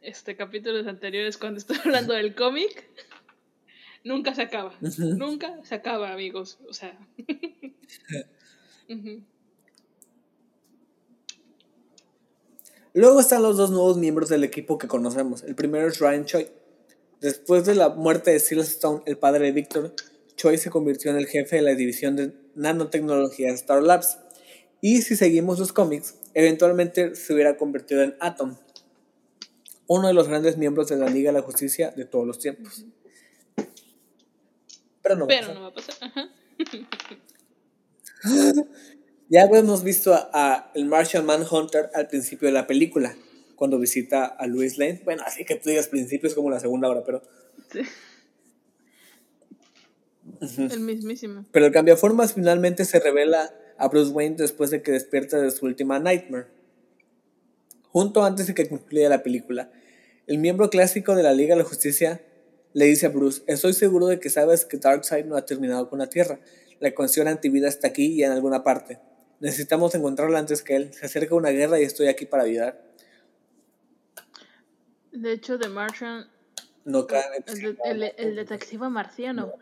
este 0.01 0.35
capítulos 0.35 0.85
anteriores 0.87 1.37
cuando 1.37 1.57
estoy 1.57 1.77
hablando 1.85 2.13
del 2.13 2.35
cómic, 2.35 2.87
nunca 4.03 4.35
se 4.35 4.43
acaba. 4.43 4.73
Nunca 4.81 5.59
se 5.63 5.75
acaba, 5.75 6.11
amigos. 6.13 6.59
O 6.69 6.73
sea. 6.73 6.97
Luego 12.95 13.19
están 13.19 13.43
los 13.43 13.57
dos 13.57 13.71
nuevos 13.71 13.97
miembros 13.97 14.29
del 14.29 14.45
equipo 14.45 14.77
que 14.77 14.87
conocemos. 14.87 15.43
El 15.43 15.53
primero 15.53 15.85
es 15.85 15.99
Ryan 15.99 16.23
Choi. 16.23 16.47
Después 17.19 17.65
de 17.65 17.75
la 17.75 17.89
muerte 17.89 18.31
de 18.31 18.39
Silas 18.39 18.69
Stone, 18.69 19.03
el 19.05 19.17
padre 19.17 19.47
de 19.47 19.51
Victor, 19.51 19.93
Choi 20.37 20.57
se 20.57 20.69
convirtió 20.69 21.11
en 21.11 21.17
el 21.17 21.27
jefe 21.27 21.57
de 21.57 21.61
la 21.61 21.75
división 21.75 22.15
de 22.15 22.33
nanotecnología 22.55 23.49
de 23.49 23.55
Star 23.55 23.83
Labs. 23.83 24.17
Y 24.79 25.01
si 25.01 25.17
seguimos 25.17 25.59
los 25.59 25.73
cómics, 25.73 26.15
eventualmente 26.33 27.15
se 27.15 27.33
hubiera 27.33 27.57
convertido 27.57 28.01
en 28.01 28.15
Atom, 28.21 28.55
uno 29.87 30.07
de 30.07 30.13
los 30.13 30.29
grandes 30.29 30.55
miembros 30.57 30.87
de 30.87 30.95
la 30.95 31.09
Liga 31.09 31.33
de 31.33 31.39
la 31.39 31.43
Justicia 31.43 31.91
de 31.91 32.05
todos 32.05 32.25
los 32.25 32.39
tiempos. 32.39 32.85
Pero 35.03 35.17
no. 35.17 35.27
va 35.27 35.35
a 35.35 35.37
Pero 35.41 35.47
pasar. 35.47 35.55
no 35.55 35.61
va 35.63 35.67
a 35.67 35.73
pasar. 35.73 35.95
Ajá. 35.99 36.29
Ya 39.29 39.41
hemos 39.43 39.83
visto 39.83 40.13
a, 40.13 40.29
a 40.33 40.71
el 40.75 40.85
Martian 40.85 41.25
Manhunter 41.25 41.89
al 41.93 42.07
principio 42.07 42.47
de 42.47 42.53
la 42.53 42.67
película, 42.67 43.15
cuando 43.55 43.79
visita 43.79 44.25
a 44.25 44.47
Louis 44.47 44.77
Lane. 44.77 45.01
Bueno, 45.03 45.23
así 45.25 45.45
que 45.45 45.55
tú 45.55 45.69
digas 45.69 45.87
principio 45.87 46.27
es 46.29 46.35
como 46.35 46.49
la 46.49 46.59
segunda 46.59 46.89
hora, 46.89 47.03
pero, 47.03 47.23
Sí. 50.41 50.67
El 50.69 50.79
mismísimo. 50.81 51.45
pero 51.51 51.67
el 51.67 51.71
cambiaformas 51.71 52.33
finalmente 52.33 52.85
se 52.85 52.99
revela 52.99 53.53
a 53.77 53.87
Bruce 53.87 54.11
Wayne 54.11 54.35
después 54.37 54.69
de 54.69 54.81
que 54.81 54.91
despierta 54.91 55.39
de 55.39 55.51
su 55.51 55.65
última 55.65 55.99
Nightmare. 55.99 56.47
Junto 57.89 58.23
antes 58.23 58.47
de 58.47 58.53
que 58.53 58.67
concluya 58.67 59.07
la 59.09 59.23
película, 59.23 59.71
el 60.27 60.37
miembro 60.39 60.69
clásico 60.69 61.15
de 61.15 61.23
la 61.23 61.33
Liga 61.33 61.55
de 61.55 61.61
la 61.61 61.67
Justicia 61.67 62.21
le 62.73 62.85
dice 62.85 63.05
a 63.05 63.09
Bruce, 63.09 63.43
estoy 63.47 63.73
seguro 63.73 64.07
de 64.07 64.19
que 64.19 64.29
sabes 64.29 64.65
que 64.65 64.77
Darkseid 64.77 65.25
no 65.25 65.37
ha 65.37 65.45
terminado 65.45 65.89
con 65.89 65.99
la 65.99 66.09
Tierra. 66.09 66.39
La 66.79 66.89
ecuación 66.89 67.27
antivida 67.27 67.67
está 67.69 67.87
aquí 67.87 68.07
y 68.07 68.23
en 68.23 68.31
alguna 68.31 68.63
parte. 68.63 68.99
Necesitamos 69.45 69.93
encontrarla 69.93 70.39
antes 70.39 70.63
que 70.63 70.75
él. 70.75 70.93
Se 70.93 71.05
acerca 71.05 71.35
una 71.35 71.49
guerra 71.51 71.79
y 71.79 71.83
estoy 71.83 72.07
aquí 72.07 72.25
para 72.25 72.43
ayudar. 72.43 72.81
De 75.11 75.31
hecho, 75.31 75.59
The 75.59 75.69
Martian, 75.69 76.27
No 76.83 77.05
cabe. 77.07 77.43
el, 77.47 77.61
de- 77.61 77.77
el- 77.85 78.03
el 78.17 78.35
detective 78.35 78.89
marciano, 78.89 79.53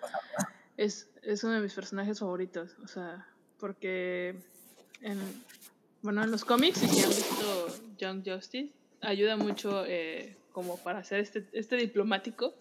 es, 0.78 1.10
es 1.22 1.44
uno 1.44 1.54
de 1.54 1.60
mis 1.62 1.74
personajes 1.74 2.20
favoritos. 2.20 2.72
O 2.84 2.88
sea, 2.88 3.28
porque 3.60 4.36
en, 5.02 5.20
bueno, 6.02 6.24
en 6.24 6.32
los 6.32 6.44
cómics, 6.46 6.82
y 6.82 6.88
si 6.88 7.04
han 7.04 7.10
visto 7.10 7.68
Young 7.98 8.24
Justice, 8.26 8.74
ayuda 9.02 9.36
mucho 9.38 9.86
eh, 9.86 10.38
como 10.54 10.78
para 10.78 11.00
hacer 11.00 11.20
este, 11.20 11.46
este 11.52 11.76
diplomático 11.76 12.56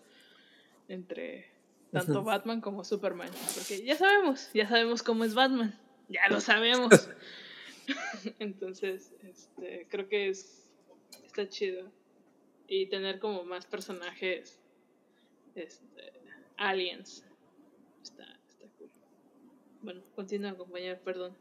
entre 0.88 1.46
tanto. 1.92 2.22
Batman 2.24 2.60
como 2.60 2.84
Superman. 2.84 3.30
Porque 3.54 3.84
ya 3.84 3.96
sabemos, 3.96 4.50
ya 4.52 4.68
sabemos 4.68 5.02
cómo 5.02 5.24
es 5.24 5.34
Batman. 5.34 5.78
Ya 6.08 6.28
lo 6.30 6.40
sabemos. 6.40 7.08
Entonces, 8.38 9.12
este, 9.22 9.86
creo 9.90 10.08
que 10.08 10.28
es 10.28 10.70
está 11.26 11.48
chido. 11.48 11.90
Y 12.68 12.86
tener 12.86 13.18
como 13.18 13.44
más 13.44 13.66
personajes 13.66 14.60
este, 15.54 16.12
aliens. 16.56 17.24
Está, 18.02 18.24
está 18.48 18.66
cool. 18.78 18.88
Bueno, 19.82 20.02
continúa, 20.14 20.54
compañero, 20.56 20.98
perdón. 21.04 21.36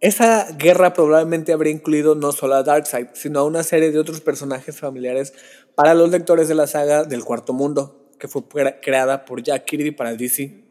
Esa 0.00 0.52
guerra 0.52 0.92
probablemente 0.92 1.52
habría 1.52 1.72
incluido 1.72 2.14
no 2.14 2.30
solo 2.32 2.54
a 2.54 2.62
Darkseid, 2.62 3.08
sino 3.14 3.40
a 3.40 3.44
una 3.44 3.64
serie 3.64 3.90
de 3.90 3.98
otros 3.98 4.20
personajes 4.20 4.78
familiares 4.78 5.34
para 5.74 5.94
los 5.94 6.10
lectores 6.10 6.48
de 6.48 6.54
la 6.54 6.66
saga 6.68 7.02
del 7.04 7.24
Cuarto 7.24 7.52
Mundo, 7.52 8.08
que 8.18 8.28
fue 8.28 8.42
cre- 8.42 8.78
creada 8.80 9.24
por 9.24 9.42
Jack 9.42 9.64
Kirby 9.64 9.90
para 9.90 10.14
DC. 10.14 10.64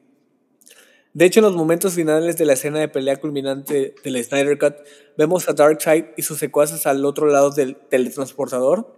De 1.17 1.25
hecho, 1.25 1.39
en 1.39 1.45
los 1.45 1.55
momentos 1.55 1.95
finales 1.95 2.37
de 2.37 2.45
la 2.45 2.53
escena 2.53 2.77
de 2.77 2.89
pelea 2.89 3.15
culminante 3.15 3.95
del 4.03 4.23
Snyder 4.23 4.59
Cut, 4.59 4.75
vemos 5.17 5.49
a 5.49 5.53
Darkseid 5.53 6.05
y 6.15 6.21
sus 6.21 6.37
secuaces 6.37 6.85
al 6.85 7.03
otro 7.05 7.25
lado 7.25 7.49
del 7.49 7.75
teletransportador. 7.75 8.95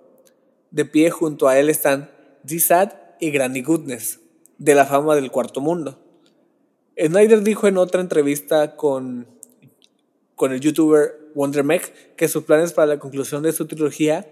De 0.70 0.84
pie 0.84 1.12
junto 1.12 1.48
a 1.48 1.58
él 1.58 1.70
están 1.70 2.12
D-Sad 2.44 2.92
y 3.22 3.32
Granny 3.32 3.62
Goodness, 3.62 4.20
de 4.58 4.76
la 4.76 4.86
fama 4.86 5.16
del 5.16 5.32
Cuarto 5.32 5.62
Mundo. 5.62 5.98
Snyder 6.98 7.42
dijo 7.42 7.68
en 7.68 7.78
otra 7.78 8.02
entrevista 8.02 8.76
con, 8.76 9.26
con 10.36 10.52
el 10.52 10.60
youtuber 10.60 11.32
WonderMech 11.36 12.16
que 12.18 12.28
sus 12.28 12.44
planes 12.44 12.74
para 12.74 12.88
la 12.88 13.00
conclusión 13.00 13.44
de 13.44 13.54
su 13.54 13.66
trilogía 13.66 14.30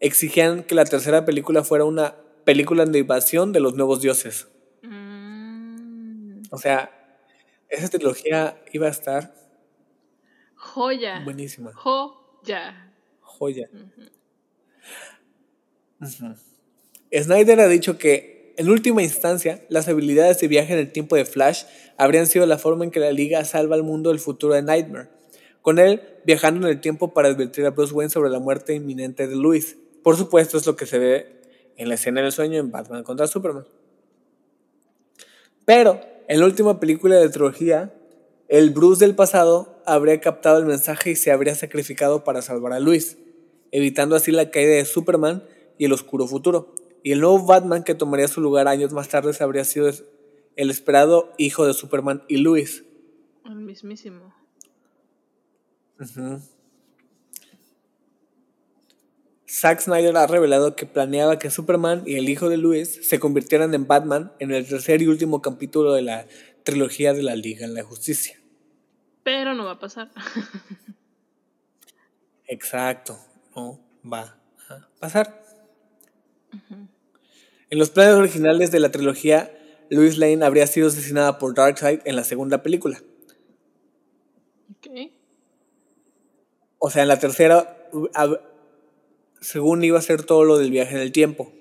exigían 0.00 0.64
que 0.64 0.74
la 0.74 0.84
tercera 0.84 1.24
película 1.24 1.62
fuera 1.62 1.84
una 1.84 2.16
película 2.44 2.84
de 2.84 2.98
invasión 2.98 3.52
de 3.52 3.60
los 3.60 3.74
nuevos 3.74 4.00
dioses. 4.00 4.48
O 6.50 6.58
sea, 6.58 6.90
esa 7.68 7.88
trilogía 7.88 8.62
iba 8.72 8.86
a 8.86 8.90
estar 8.90 9.34
Joya. 10.54 11.20
buenísima. 11.24 11.72
Joya. 11.74 12.92
Joya. 13.20 13.68
Snyder 17.12 17.60
ha 17.60 17.68
dicho 17.68 17.98
que, 17.98 18.54
en 18.56 18.70
última 18.70 19.02
instancia, 19.02 19.64
las 19.68 19.88
habilidades 19.88 20.40
de 20.40 20.48
viaje 20.48 20.72
en 20.72 20.78
el 20.78 20.92
tiempo 20.92 21.16
de 21.16 21.24
Flash 21.24 21.64
habrían 21.96 22.26
sido 22.26 22.46
la 22.46 22.58
forma 22.58 22.84
en 22.84 22.90
que 22.90 23.00
la 23.00 23.12
Liga 23.12 23.44
salva 23.44 23.74
al 23.76 23.82
mundo 23.82 24.10
del 24.10 24.18
futuro 24.18 24.54
de 24.54 24.62
Nightmare, 24.62 25.08
con 25.62 25.78
él 25.78 26.02
viajando 26.24 26.66
en 26.66 26.72
el 26.72 26.80
tiempo 26.80 27.12
para 27.12 27.28
advertir 27.28 27.66
a 27.66 27.70
Bruce 27.70 27.92
Wayne 27.92 28.10
sobre 28.10 28.30
la 28.30 28.38
muerte 28.38 28.74
inminente 28.74 29.26
de 29.26 29.36
Luis. 29.36 29.76
Por 30.02 30.16
supuesto, 30.16 30.56
es 30.56 30.66
lo 30.66 30.76
que 30.76 30.86
se 30.86 30.98
ve 30.98 31.42
en 31.76 31.88
la 31.88 31.96
escena 31.96 32.22
del 32.22 32.32
sueño 32.32 32.58
en 32.58 32.70
Batman 32.70 33.02
contra 33.02 33.26
Superman. 33.26 33.66
Pero, 35.64 36.00
en 36.28 36.40
la 36.40 36.46
última 36.46 36.80
película 36.80 37.16
de 37.16 37.26
la 37.26 37.30
trilogía, 37.30 37.94
el 38.48 38.70
Bruce 38.70 39.04
del 39.04 39.14
pasado 39.14 39.82
habría 39.86 40.20
captado 40.20 40.58
el 40.58 40.66
mensaje 40.66 41.10
y 41.10 41.16
se 41.16 41.32
habría 41.32 41.54
sacrificado 41.54 42.24
para 42.24 42.42
salvar 42.42 42.72
a 42.72 42.80
Luis, 42.80 43.18
evitando 43.72 44.16
así 44.16 44.30
la 44.30 44.50
caída 44.50 44.74
de 44.74 44.84
Superman 44.84 45.44
y 45.78 45.84
el 45.84 45.92
oscuro 45.92 46.26
futuro. 46.26 46.74
Y 47.02 47.12
el 47.12 47.20
nuevo 47.20 47.44
Batman 47.44 47.84
que 47.84 47.94
tomaría 47.94 48.28
su 48.28 48.40
lugar 48.40 48.68
años 48.68 48.92
más 48.92 49.08
tarde 49.08 49.32
habría 49.40 49.64
sido 49.64 49.90
el 50.56 50.70
esperado 50.70 51.32
hijo 51.38 51.66
de 51.66 51.74
Superman 51.74 52.22
y 52.28 52.38
Luis. 52.38 52.84
El 53.44 53.56
mismísimo. 53.56 54.34
Zack 59.48 59.80
Snyder 59.80 60.16
ha 60.16 60.26
revelado 60.26 60.74
que 60.74 60.86
planeaba 60.86 61.38
que 61.38 61.50
Superman 61.50 62.02
y 62.04 62.16
el 62.16 62.28
hijo 62.28 62.48
de 62.48 62.56
Luis 62.56 63.08
se 63.08 63.20
convirtieran 63.20 63.74
en 63.74 63.86
Batman 63.86 64.32
en 64.40 64.52
el 64.52 64.66
tercer 64.66 65.02
y 65.02 65.06
último 65.06 65.40
capítulo 65.40 65.92
de 65.92 66.02
la 66.02 66.26
trilogía 66.64 67.14
de 67.14 67.22
la 67.22 67.36
Liga 67.36 67.68
de 67.68 67.74
la 67.74 67.84
Justicia. 67.84 68.40
Pero 69.22 69.54
no 69.54 69.64
va 69.64 69.72
a 69.72 69.78
pasar. 69.78 70.10
Exacto, 72.46 73.18
no 73.54 73.80
va 74.04 74.36
a 74.68 74.88
pasar. 74.98 75.44
En 77.70 77.78
los 77.78 77.90
planes 77.90 78.14
originales 78.14 78.72
de 78.72 78.80
la 78.80 78.90
trilogía, 78.90 79.52
Lois 79.90 80.18
Lane 80.18 80.44
habría 80.44 80.66
sido 80.66 80.88
asesinada 80.88 81.38
por 81.38 81.54
Darkseid 81.54 82.00
en 82.04 82.16
la 82.16 82.24
segunda 82.24 82.62
película. 82.62 83.00
ok. 84.70 85.12
O 86.78 86.90
sea, 86.90 87.02
en 87.02 87.08
la 87.08 87.18
tercera, 87.18 87.88
según 89.46 89.84
iba 89.84 89.96
a 89.96 90.02
ser 90.02 90.24
todo 90.24 90.42
lo 90.42 90.58
del 90.58 90.72
viaje 90.72 90.96
en 90.96 91.00
el 91.00 91.12
tiempo. 91.12 91.52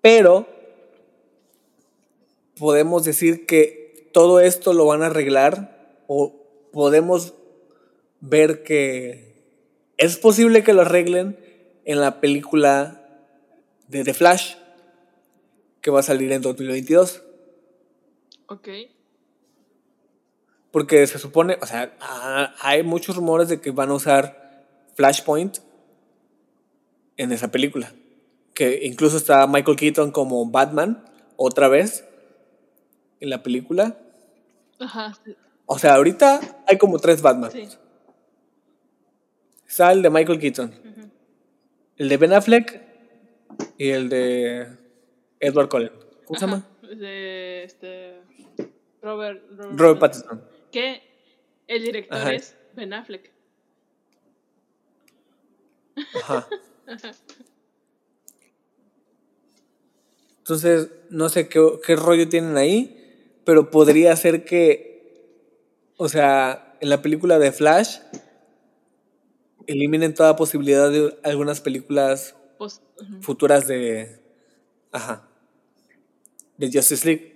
Pero 0.00 0.46
podemos 2.56 3.02
decir 3.02 3.46
que 3.46 4.08
todo 4.12 4.38
esto 4.38 4.72
lo 4.72 4.86
van 4.86 5.02
a 5.02 5.06
arreglar 5.06 5.98
o 6.06 6.36
podemos 6.70 7.34
ver 8.20 8.62
que 8.62 9.42
es 9.96 10.16
posible 10.18 10.62
que 10.62 10.72
lo 10.72 10.82
arreglen 10.82 11.36
en 11.84 12.00
la 12.00 12.20
película 12.20 13.08
de 13.88 14.04
The 14.04 14.14
Flash 14.14 14.54
que 15.80 15.90
va 15.90 15.98
a 15.98 16.04
salir 16.04 16.30
en 16.30 16.42
2022. 16.42 17.24
Ok. 18.46 18.68
Porque 20.70 21.08
se 21.08 21.18
supone, 21.18 21.58
o 21.60 21.66
sea, 21.66 21.96
ah, 22.00 22.54
hay 22.60 22.84
muchos 22.84 23.16
rumores 23.16 23.48
de 23.48 23.60
que 23.60 23.72
van 23.72 23.90
a 23.90 23.94
usar 23.94 24.64
Flashpoint 24.94 25.58
en 27.16 27.32
esa 27.32 27.50
película. 27.50 27.92
Que 28.54 28.80
incluso 28.84 29.16
está 29.16 29.46
Michael 29.46 29.76
Keaton 29.76 30.10
como 30.10 30.44
Batman 30.46 31.04
otra 31.36 31.68
vez 31.68 32.04
en 33.20 33.30
la 33.30 33.42
película. 33.42 33.96
Ajá. 34.78 35.14
sí, 35.24 35.34
O 35.66 35.78
sea, 35.78 35.94
ahorita 35.94 36.40
hay 36.66 36.76
como 36.78 36.98
tres 36.98 37.22
Batman. 37.22 37.50
Sí. 37.50 37.68
Está 39.66 39.92
el 39.92 40.02
de 40.02 40.10
Michael 40.10 40.38
Keaton, 40.38 40.74
el 41.96 42.08
de 42.10 42.16
Ben 42.18 42.32
Affleck 42.34 42.82
y 43.78 43.88
el 43.88 44.10
de 44.10 44.66
Edward 45.40 45.70
Cullen. 45.70 45.92
¿Cómo 46.26 46.38
se 46.38 46.46
llama? 46.46 46.66
De 46.82 47.64
este. 47.64 48.20
Robert. 49.00 49.42
Robert, 49.50 49.78
Robert 49.80 50.00
Pattinson. 50.00 50.44
Que 50.70 51.02
el 51.66 51.84
director 51.84 52.18
Ajá. 52.18 52.34
es 52.34 52.54
Ben 52.74 52.92
Affleck. 52.92 53.30
Ajá. 56.16 56.46
Entonces, 60.38 60.90
no 61.10 61.28
sé 61.28 61.48
qué, 61.48 61.60
qué 61.86 61.96
rollo 61.96 62.28
tienen 62.28 62.56
ahí, 62.56 63.40
pero 63.44 63.70
podría 63.70 64.14
ser 64.16 64.44
que, 64.44 65.52
o 65.96 66.08
sea, 66.08 66.76
en 66.80 66.90
la 66.90 67.00
película 67.00 67.38
de 67.38 67.52
Flash, 67.52 67.98
eliminen 69.66 70.14
toda 70.14 70.36
posibilidad 70.36 70.90
de 70.90 71.16
algunas 71.22 71.60
películas 71.60 72.34
futuras 73.20 73.66
de, 73.66 74.20
ajá, 74.90 75.28
de 76.56 76.70
Justice 76.72 77.06
League. 77.06 77.32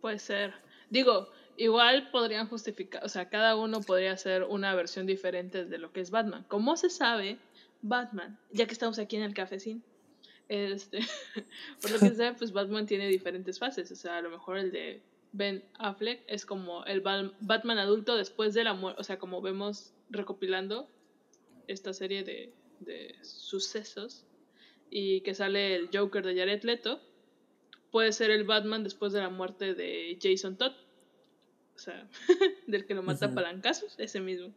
Puede 0.00 0.18
ser. 0.18 0.54
Digo, 0.90 1.28
igual 1.56 2.10
podrían 2.10 2.48
justificar, 2.48 3.04
o 3.04 3.08
sea, 3.08 3.28
cada 3.28 3.56
uno 3.56 3.80
podría 3.80 4.12
hacer 4.12 4.44
una 4.44 4.74
versión 4.74 5.06
diferente 5.06 5.64
de 5.64 5.78
lo 5.78 5.92
que 5.92 6.00
es 6.00 6.10
Batman. 6.10 6.44
Como 6.48 6.76
se 6.76 6.90
sabe, 6.90 7.38
Batman, 7.86 8.38
ya 8.50 8.66
que 8.66 8.72
estamos 8.72 8.98
aquí 8.98 9.16
en 9.16 9.22
el 9.22 9.34
cafecín, 9.34 9.82
este, 10.48 11.00
por 11.82 11.90
lo 11.90 11.98
que 11.98 12.08
se 12.08 12.14
sabe, 12.16 12.34
pues 12.38 12.52
Batman 12.52 12.86
tiene 12.86 13.08
diferentes 13.08 13.58
fases. 13.58 13.90
O 13.92 13.96
sea, 13.96 14.18
a 14.18 14.22
lo 14.22 14.30
mejor 14.30 14.56
el 14.58 14.72
de 14.72 15.02
Ben 15.32 15.62
Affleck 15.78 16.22
es 16.26 16.46
como 16.46 16.84
el 16.86 17.00
Ba- 17.02 17.32
Batman 17.40 17.78
adulto 17.78 18.16
después 18.16 18.54
de 18.54 18.64
la 18.64 18.72
muerte, 18.74 19.00
o 19.00 19.04
sea, 19.04 19.18
como 19.18 19.40
vemos 19.42 19.92
recopilando 20.10 20.88
esta 21.66 21.92
serie 21.92 22.24
de, 22.24 22.52
de 22.80 23.14
sucesos 23.22 24.24
y 24.90 25.20
que 25.22 25.34
sale 25.34 25.74
el 25.76 25.90
Joker 25.92 26.24
de 26.24 26.36
Jared 26.38 26.62
Leto 26.62 27.00
puede 27.90 28.12
ser 28.12 28.30
el 28.30 28.44
Batman 28.44 28.82
después 28.84 29.12
de 29.12 29.20
la 29.20 29.28
muerte 29.30 29.74
de 29.74 30.18
Jason 30.22 30.56
Todd. 30.56 30.72
O 31.74 31.78
sea, 31.78 32.08
del 32.66 32.86
que 32.86 32.94
lo 32.94 33.02
mata 33.02 33.26
palancazos, 33.34 33.94
ese 33.98 34.20
mismo. 34.20 34.54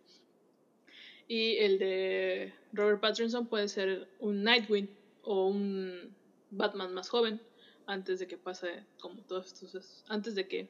Y 1.27 1.57
el 1.57 1.79
de 1.79 2.53
Robert 2.71 3.01
Pattinson 3.01 3.47
puede 3.47 3.67
ser 3.67 4.07
un 4.19 4.43
Nightwing 4.43 4.89
o 5.23 5.47
un 5.47 6.15
Batman 6.51 6.93
más 6.93 7.09
joven, 7.09 7.41
antes 7.85 8.19
de 8.19 8.27
que 8.27 8.37
pase 8.37 8.83
como 8.99 9.21
todos 9.23 9.47
estos. 9.61 10.03
Antes 10.07 10.35
de 10.35 10.47
que. 10.47 10.69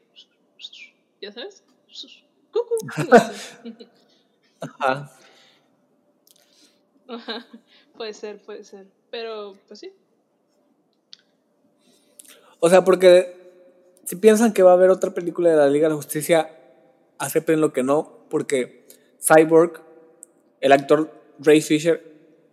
¿Ya 1.21 1.31
sabes? 1.31 1.63
Cucu. 2.51 2.75
Ajá. 4.61 5.11
Ajá, 7.07 7.47
puede 7.95 8.13
ser, 8.13 8.41
puede 8.41 8.63
ser. 8.63 8.87
Pero, 9.09 9.55
pues 9.67 9.79
sí. 9.79 9.93
O 12.59 12.69
sea, 12.69 12.83
porque 12.83 13.35
si 14.03 14.15
piensan 14.15 14.53
que 14.53 14.63
va 14.63 14.71
a 14.71 14.73
haber 14.73 14.89
otra 14.89 15.11
película 15.11 15.49
de 15.49 15.55
la 15.55 15.67
Liga 15.67 15.87
de 15.87 15.91
la 15.91 15.95
Justicia, 15.95 16.51
acepten 17.17 17.61
lo 17.61 17.71
que 17.71 17.83
no, 17.83 18.25
porque 18.29 18.85
Cyborg, 19.21 19.81
el 20.61 20.71
actor 20.71 21.11
Ray 21.39 21.61
Fisher, 21.61 22.03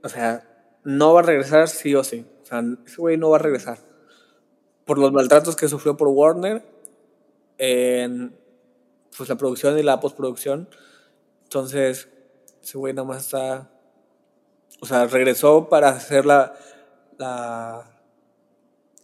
o 0.02 0.08
sea, 0.08 0.46
no 0.84 1.14
va 1.14 1.20
a 1.20 1.22
regresar 1.24 1.68
sí 1.68 1.94
o 1.94 2.04
sí. 2.04 2.26
O 2.42 2.46
sea, 2.46 2.62
ese 2.86 2.96
güey 2.96 3.16
no 3.16 3.30
va 3.30 3.36
a 3.36 3.40
regresar. 3.40 3.78
Por 4.84 4.98
los 4.98 5.12
maltratos 5.12 5.56
que 5.56 5.68
sufrió 5.68 5.96
por 5.96 6.08
Warner 6.08 6.62
en 7.58 8.36
pues, 9.16 9.28
la 9.28 9.36
producción 9.36 9.78
y 9.78 9.82
la 9.82 10.00
postproducción. 10.00 10.68
Entonces, 11.44 12.08
ese 12.62 12.76
güey 12.78 12.92
nada 12.92 13.08
más 13.08 13.24
está. 13.24 13.70
O 14.80 14.86
sea, 14.86 15.06
regresó 15.06 15.68
para 15.68 15.88
hacer 15.90 16.26
la, 16.26 16.54
la 17.16 17.90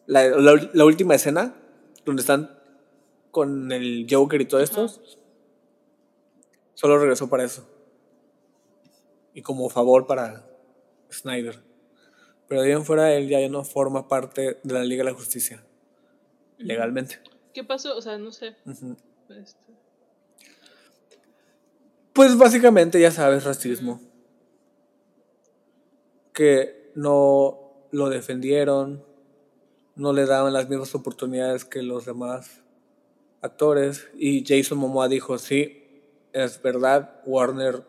la, 0.07 0.29
la- 0.29 0.71
la 0.73 0.85
última 0.85 1.15
escena, 1.15 1.55
donde 2.05 2.21
están 2.21 2.59
con 3.31 3.71
el 3.71 4.07
Joker 4.11 4.41
y 4.41 4.47
todo 4.47 4.61
esto, 4.61 4.85
Ajá. 4.87 4.95
solo 6.75 6.99
regresó 6.99 7.29
para 7.31 7.45
eso. 7.45 7.65
Y 9.35 9.43
como 9.43 9.69
favor 9.69 10.07
para 10.07 10.47
Snyder. 11.11 11.63
Pero 12.49 12.63
de 12.63 12.69
ahí 12.69 12.73
en 12.73 12.85
fuera 12.85 13.13
él 13.15 13.29
ya 13.29 13.47
no 13.49 13.65
forma 13.65 14.09
parte 14.09 14.59
de 14.63 14.75
la 14.75 14.83
Liga 14.83 15.05
de 15.05 15.11
la 15.11 15.17
Justicia. 15.17 15.65
Legalmente. 16.59 17.21
¿Qué 17.55 17.65
pasó? 17.65 17.97
O 17.97 18.03
sea, 18.03 18.19
no 18.19 18.33
sé. 18.33 18.57
Este, 19.29 19.67
Pues 22.13 22.37
básicamente 22.37 23.01
ya 23.01 23.11
sabes, 23.11 23.45
racismo. 23.45 24.01
Que 26.33 26.91
no 26.95 27.87
lo 27.93 28.09
defendieron, 28.09 29.05
no 29.95 30.13
le 30.13 30.27
daban 30.27 30.53
las 30.53 30.69
mismas 30.69 30.95
oportunidades 30.95 31.65
que 31.65 31.83
los 31.83 32.05
demás 32.05 32.63
actores. 33.43 34.09
Y 34.15 34.45
Jason 34.45 34.79
Momoa 34.79 35.09
dijo, 35.09 35.39
sí, 35.39 35.85
es 36.33 36.61
verdad, 36.63 37.21
Warner 37.27 37.85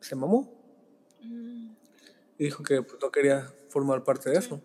se 0.00 0.14
mamó. 0.16 0.52
mm, 1.22 1.70
Y 2.38 2.44
dijo 2.44 2.62
que 2.62 2.82
pues, 2.82 2.96
no 3.02 3.10
quería 3.10 3.52
formar 3.68 4.04
parte 4.04 4.30
de 4.30 4.38
eso. 4.38 4.60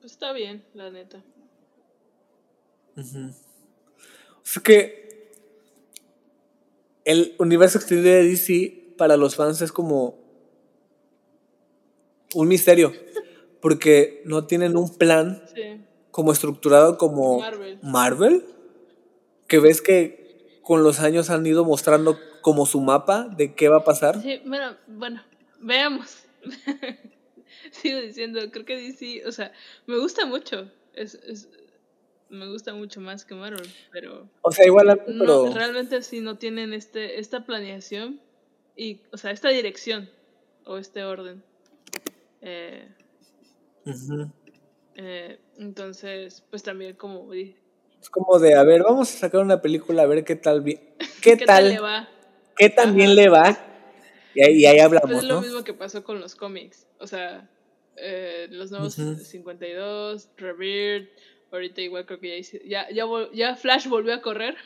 pues 0.00 0.12
está 0.12 0.32
bien, 0.32 0.62
la 0.74 0.90
neta. 0.90 1.22
Es 4.44 4.60
que 4.62 5.32
el 7.04 7.34
universo 7.38 7.78
extendido 7.78 8.14
de 8.14 8.24
DC 8.24 8.94
para 8.96 9.16
los 9.16 9.36
fans 9.36 9.60
es 9.62 9.72
como 9.72 10.18
un 12.34 12.48
misterio, 12.48 12.92
porque 13.60 14.22
no 14.24 14.46
tienen 14.46 14.76
un 14.76 14.94
plan 14.96 15.42
Sí. 15.54 15.80
como 16.10 16.32
estructurado 16.32 16.98
como 16.98 17.38
Marvel. 17.40 17.78
Marvel, 17.82 18.44
que 19.48 19.58
ves 19.58 19.80
que 19.80 20.60
con 20.62 20.82
los 20.82 21.00
años 21.00 21.30
han 21.30 21.46
ido 21.46 21.64
mostrando 21.64 22.18
como 22.44 22.66
su 22.66 22.78
mapa 22.82 23.26
de 23.34 23.54
qué 23.54 23.70
va 23.70 23.78
a 23.78 23.84
pasar. 23.84 24.20
Sí, 24.20 24.38
bueno, 24.44 24.76
bueno, 24.86 25.24
veamos. 25.60 26.24
Sigo 27.70 27.98
diciendo, 28.00 28.38
creo 28.52 28.66
que 28.66 28.76
DC, 28.76 29.26
o 29.26 29.32
sea, 29.32 29.50
me 29.86 29.96
gusta 29.98 30.26
mucho. 30.26 30.70
Es, 30.92 31.14
es, 31.14 31.48
me 32.28 32.46
gusta 32.46 32.74
mucho 32.74 33.00
más 33.00 33.24
que 33.24 33.34
Marvel, 33.34 33.66
pero 33.90 34.28
O 34.42 34.50
sea, 34.50 34.66
igual, 34.66 34.90
a 34.90 34.94
mí, 34.96 35.00
no, 35.06 35.18
pero 35.20 35.54
realmente 35.54 36.02
sí 36.02 36.20
no 36.20 36.36
tienen 36.36 36.74
este, 36.74 37.18
esta 37.18 37.46
planeación 37.46 38.20
y, 38.76 39.00
o 39.10 39.16
sea, 39.16 39.30
esta 39.30 39.48
dirección 39.48 40.10
o 40.66 40.76
este 40.76 41.02
orden. 41.02 41.42
Eh, 42.42 42.86
eh, 44.96 45.40
entonces, 45.56 46.44
pues 46.50 46.62
también 46.62 46.94
como 46.94 47.32
es 47.32 48.10
como 48.10 48.38
de, 48.38 48.54
a 48.54 48.64
ver, 48.64 48.82
vamos 48.82 49.14
a 49.14 49.18
sacar 49.18 49.40
una 49.40 49.62
película 49.62 50.02
a 50.02 50.06
ver 50.06 50.24
qué 50.24 50.36
tal, 50.36 50.60
vi- 50.60 50.78
qué, 51.22 51.38
tal, 51.38 51.70
le 51.70 51.80
va? 51.80 52.06
Qué 52.56 52.68
Ajá. 53.10 53.14
le 53.14 53.28
va. 53.28 53.58
Y 54.34 54.42
ahí, 54.42 54.54
y 54.58 54.66
ahí 54.66 54.74
Pues 54.76 54.84
hablamos, 54.84 55.10
es 55.22 55.24
lo 55.24 55.34
¿no? 55.36 55.40
mismo 55.42 55.64
que 55.64 55.74
pasó 55.74 56.02
con 56.04 56.20
los 56.20 56.34
cómics. 56.34 56.86
O 56.98 57.06
sea, 57.06 57.48
eh, 57.96 58.48
los 58.50 58.70
nuevos 58.70 58.98
Ujú. 58.98 59.16
52, 59.16 60.28
Rebirth, 60.36 61.08
ahorita 61.52 61.80
igual 61.80 62.04
creo 62.06 62.18
que 62.20 62.42
ya 62.66 62.88
ya, 62.90 63.06
ya, 63.32 63.54
Flash 63.56 63.86
volvió 63.86 64.14
a 64.14 64.22
correr. 64.22 64.56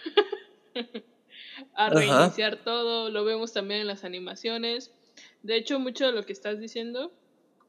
a 1.75 1.91
reiniciar 1.91 2.57
todo. 2.57 3.11
Lo 3.11 3.25
vemos 3.25 3.53
también 3.53 3.81
en 3.83 3.87
las 3.87 4.05
animaciones. 4.05 4.91
De 5.43 5.57
hecho, 5.57 5.79
mucho 5.79 6.07
de 6.07 6.13
lo 6.13 6.25
que 6.25 6.33
estás 6.33 6.59
diciendo 6.61 7.13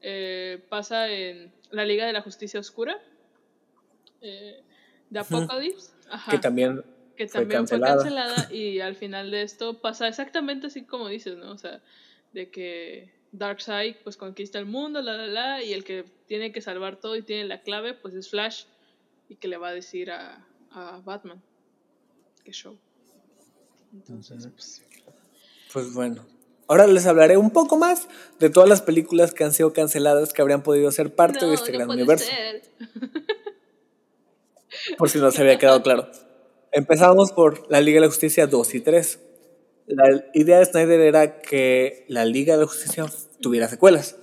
eh, 0.00 0.58
pasa 0.68 1.08
en 1.10 1.52
la 1.70 1.84
Liga 1.84 2.06
de 2.06 2.12
la 2.12 2.22
Justicia 2.22 2.60
Oscura. 2.60 2.98
eh, 4.22 4.62
de. 5.10 5.18
Apocalypse. 5.20 5.90
Ajá 6.08 6.30
Que 6.30 6.38
también 6.38 6.82
que 7.20 7.26
también 7.26 7.68
fue 7.68 7.78
cancelada. 7.78 8.34
cancelada 8.36 8.48
y 8.54 8.80
al 8.80 8.96
final 8.96 9.30
de 9.30 9.42
esto 9.42 9.82
pasa 9.82 10.08
exactamente 10.08 10.68
así 10.68 10.84
como 10.84 11.08
dices, 11.08 11.36
¿no? 11.36 11.52
O 11.52 11.58
sea, 11.58 11.82
de 12.32 12.50
que 12.50 13.12
Darkseid 13.32 13.96
pues 14.02 14.16
conquista 14.16 14.58
el 14.58 14.64
mundo, 14.64 15.02
la 15.02 15.12
la 15.18 15.26
la, 15.26 15.62
y 15.62 15.74
el 15.74 15.84
que 15.84 16.06
tiene 16.26 16.50
que 16.50 16.62
salvar 16.62 16.96
todo 16.96 17.16
y 17.16 17.22
tiene 17.22 17.44
la 17.44 17.60
clave 17.60 17.92
pues 17.92 18.14
es 18.14 18.30
Flash 18.30 18.64
y 19.28 19.36
que 19.36 19.48
le 19.48 19.58
va 19.58 19.68
a 19.68 19.74
decir 19.74 20.10
a, 20.10 20.46
a 20.70 21.02
Batman. 21.04 21.42
Qué 22.42 22.52
show. 22.52 22.78
Entonces, 23.92 24.48
pues, 24.54 24.82
Pues 25.74 25.92
bueno. 25.92 26.24
Ahora 26.68 26.86
les 26.86 27.04
hablaré 27.04 27.36
un 27.36 27.50
poco 27.50 27.76
más 27.76 28.08
de 28.38 28.48
todas 28.48 28.68
las 28.68 28.80
películas 28.80 29.34
que 29.34 29.44
han 29.44 29.52
sido 29.52 29.72
canceladas 29.74 30.32
que 30.32 30.40
habrían 30.40 30.62
podido 30.62 30.90
ser 30.92 31.14
parte 31.14 31.40
no, 31.42 31.48
de 31.48 31.54
este 31.54 31.72
no 31.72 31.78
gran 31.78 31.90
universo. 31.90 32.26
ser. 32.26 32.62
Por 34.96 35.10
si 35.10 35.18
no 35.18 35.30
se 35.32 35.42
había 35.42 35.58
quedado 35.58 35.82
claro. 35.82 36.08
Empezamos 36.72 37.32
por 37.32 37.70
la 37.70 37.80
Liga 37.80 37.96
de 37.96 38.02
la 38.02 38.06
Justicia 38.06 38.46
2 38.46 38.74
y 38.74 38.80
3. 38.80 39.20
La 39.86 40.24
idea 40.34 40.58
de 40.58 40.64
Snyder 40.64 41.00
era 41.00 41.40
que 41.40 42.04
la 42.08 42.24
Liga 42.24 42.54
de 42.54 42.60
la 42.60 42.66
Justicia 42.66 43.06
tuviera 43.40 43.68
secuelas. 43.68 44.16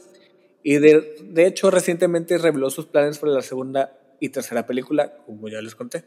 Y 0.64 0.78
de, 0.78 1.16
de 1.24 1.46
hecho, 1.46 1.72
recientemente 1.72 2.38
reveló 2.38 2.70
sus 2.70 2.86
planes 2.86 3.20
para 3.20 3.34
la 3.34 3.42
segunda 3.42 3.98
y 4.20 4.30
tercera 4.30 4.66
película, 4.66 5.18
como 5.26 5.50
ya 5.50 5.62
les 5.62 5.76
conté. 5.76 6.06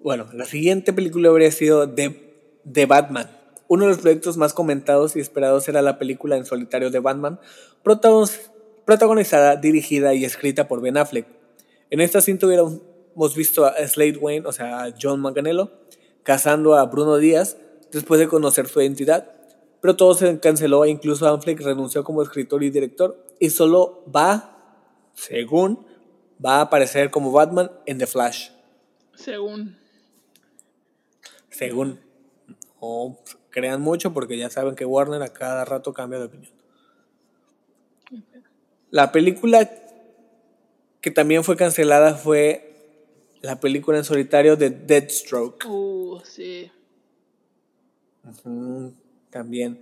Bueno, 0.00 0.28
la 0.32 0.44
siguiente 0.44 0.92
película 0.92 1.28
habría 1.28 1.50
sido 1.50 1.88
The, 1.88 2.34
The 2.70 2.86
Batman. 2.86 3.30
Uno 3.68 3.84
de 3.84 3.90
los 3.90 3.98
proyectos 3.98 4.38
más 4.38 4.54
comentados 4.54 5.14
y 5.14 5.20
esperados 5.20 5.68
era 5.68 5.82
la 5.82 5.98
película 5.98 6.36
en 6.36 6.46
solitario 6.46 6.90
de 6.90 7.00
Batman, 7.00 7.38
protagonizada, 7.82 9.56
dirigida 9.56 10.14
y 10.14 10.24
escrita 10.24 10.68
por 10.68 10.80
Ben 10.80 10.96
Affleck. 10.96 11.37
En 11.90 12.00
esta 12.00 12.20
cinta 12.20 12.46
hubiéramos 12.46 13.34
visto 13.34 13.64
a 13.64 13.74
Slade 13.86 14.18
Wayne, 14.18 14.46
o 14.46 14.52
sea, 14.52 14.84
a 14.84 14.94
John 15.00 15.20
Manganello, 15.20 15.70
cazando 16.22 16.74
a 16.74 16.84
Bruno 16.84 17.16
Díaz 17.16 17.56
después 17.90 18.20
de 18.20 18.28
conocer 18.28 18.68
su 18.68 18.80
identidad. 18.80 19.32
Pero 19.80 19.96
todo 19.96 20.14
se 20.14 20.38
canceló 20.40 20.84
e 20.84 20.90
incluso 20.90 21.26
Affleck 21.26 21.60
renunció 21.60 22.04
como 22.04 22.22
escritor 22.22 22.62
y 22.62 22.70
director 22.70 23.24
y 23.38 23.50
solo 23.50 24.02
va, 24.14 24.82
según, 25.14 25.86
va 26.44 26.56
a 26.56 26.60
aparecer 26.62 27.10
como 27.10 27.32
Batman 27.32 27.70
en 27.86 27.98
The 27.98 28.06
Flash. 28.06 28.50
Según. 29.14 29.78
Según. 31.48 32.00
No 32.80 33.18
crean 33.50 33.80
mucho 33.80 34.12
porque 34.12 34.36
ya 34.36 34.50
saben 34.50 34.74
que 34.74 34.84
Warner 34.84 35.22
a 35.22 35.32
cada 35.32 35.64
rato 35.64 35.92
cambia 35.92 36.18
de 36.18 36.26
opinión. 36.26 36.52
La 38.90 39.12
película 39.12 39.70
que 41.08 41.14
también 41.14 41.42
fue 41.42 41.56
cancelada 41.56 42.16
fue 42.16 42.74
la 43.40 43.58
película 43.60 43.96
en 43.96 44.04
solitario 44.04 44.56
de 44.56 44.68
Deathstroke. 44.68 45.64
Uh, 45.66 46.20
sí. 46.22 46.70
También. 49.30 49.80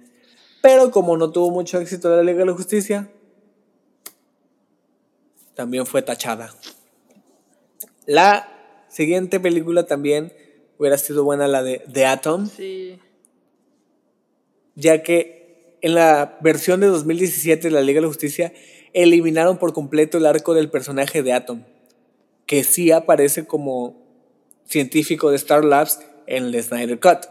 Pero 0.63 0.93
como 0.93 1.17
no 1.17 1.33
tuvo 1.33 1.51
mucho 1.51 1.81
éxito 1.81 2.15
la 2.15 2.23
Liga 2.23 2.39
de 2.39 2.47
la 2.47 2.53
Justicia, 2.53 3.11
también 5.55 5.85
fue 5.85 6.01
tachada. 6.03 6.55
La 8.07 8.85
siguiente 8.89 9.41
película 9.41 9.85
también 9.85 10.33
hubiera 10.79 10.97
sido 10.97 11.25
buena, 11.25 11.49
la 11.49 11.65
de 11.65 11.83
The 11.93 12.07
Atom. 12.07 12.49
Sí. 12.49 13.01
ya 14.77 15.03
que 15.03 15.79
en 15.81 15.97
la 15.97 16.39
versión 16.41 16.79
de 16.81 16.87
2017 16.87 17.67
de 17.67 17.75
la 17.75 17.81
Liga 17.81 17.97
de 17.97 18.03
la 18.03 18.09
Justicia 18.09 18.53
eliminaron 18.97 19.59
por 19.59 19.75
completo 19.75 20.17
el 20.17 20.25
arco 20.25 20.55
del 20.55 20.71
personaje 20.71 21.23
de 21.23 21.35
Atom, 21.35 21.65
que 22.47 22.65
sí 22.65 22.91
aparece 22.91 23.47
como 23.47 24.03
científico 24.65 25.31
de 25.31 25.37
Star 25.37 25.65
Labs 25.65 26.01
en 26.27 26.45
el 26.47 26.63
Snyder 26.63 26.99
Cut. 26.99 27.27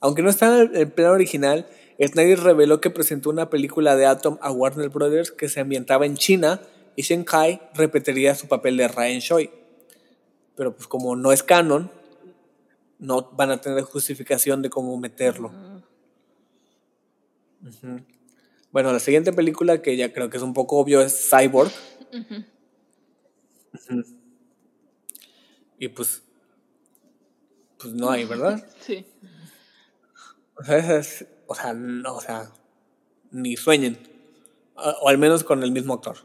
Aunque 0.00 0.22
no 0.22 0.28
está 0.28 0.60
en 0.60 0.76
el 0.76 0.92
plan 0.92 1.12
original, 1.12 1.66
Snyder 1.98 2.40
reveló 2.40 2.82
que 2.82 2.90
presentó 2.90 3.30
una 3.30 3.48
película 3.48 3.96
de 3.96 4.04
Atom 4.04 4.36
a 4.42 4.52
Warner 4.52 4.90
Brothers 4.90 5.30
que 5.30 5.48
se 5.48 5.60
ambientaba 5.60 6.04
en 6.04 6.16
China 6.16 6.60
y 6.94 7.02
Shanghai 7.02 7.62
repetiría 7.74 8.34
su 8.34 8.48
papel 8.48 8.76
de 8.76 8.88
Ryan 8.88 9.20
Choi. 9.20 9.50
Pero 10.54 10.76
pues 10.76 10.86
como 10.86 11.16
no 11.16 11.32
es 11.32 11.42
canon, 11.42 11.90
no 12.98 13.30
van 13.32 13.50
a 13.52 13.60
tener 13.60 13.84
justificación 13.84 14.60
de 14.60 14.68
cómo 14.68 14.98
meterlo. 14.98 15.50
Bueno, 18.72 18.92
la 18.92 18.98
siguiente 19.00 19.32
película 19.32 19.82
que 19.82 19.96
ya 19.96 20.12
creo 20.12 20.30
que 20.30 20.38
es 20.38 20.42
un 20.42 20.54
poco 20.54 20.78
obvio 20.78 21.02
es 21.02 21.28
Cyborg. 21.30 21.70
Y 25.78 25.88
pues, 25.88 26.22
pues 27.78 27.92
no 27.94 28.10
hay, 28.10 28.24
¿verdad? 28.24 28.64
Sí. 28.80 29.06
O 30.56 30.64
sea, 30.64 30.76
esa 30.78 30.96
es- 30.98 31.26
o 31.46 31.54
sea, 31.54 31.72
no, 31.74 32.14
o 32.14 32.20
sea, 32.20 32.50
ni 33.30 33.56
sueñen. 33.56 33.98
O, 34.76 34.88
o 35.02 35.08
al 35.08 35.18
menos 35.18 35.44
con 35.44 35.62
el 35.62 35.72
mismo 35.72 35.94
actor. 35.94 36.16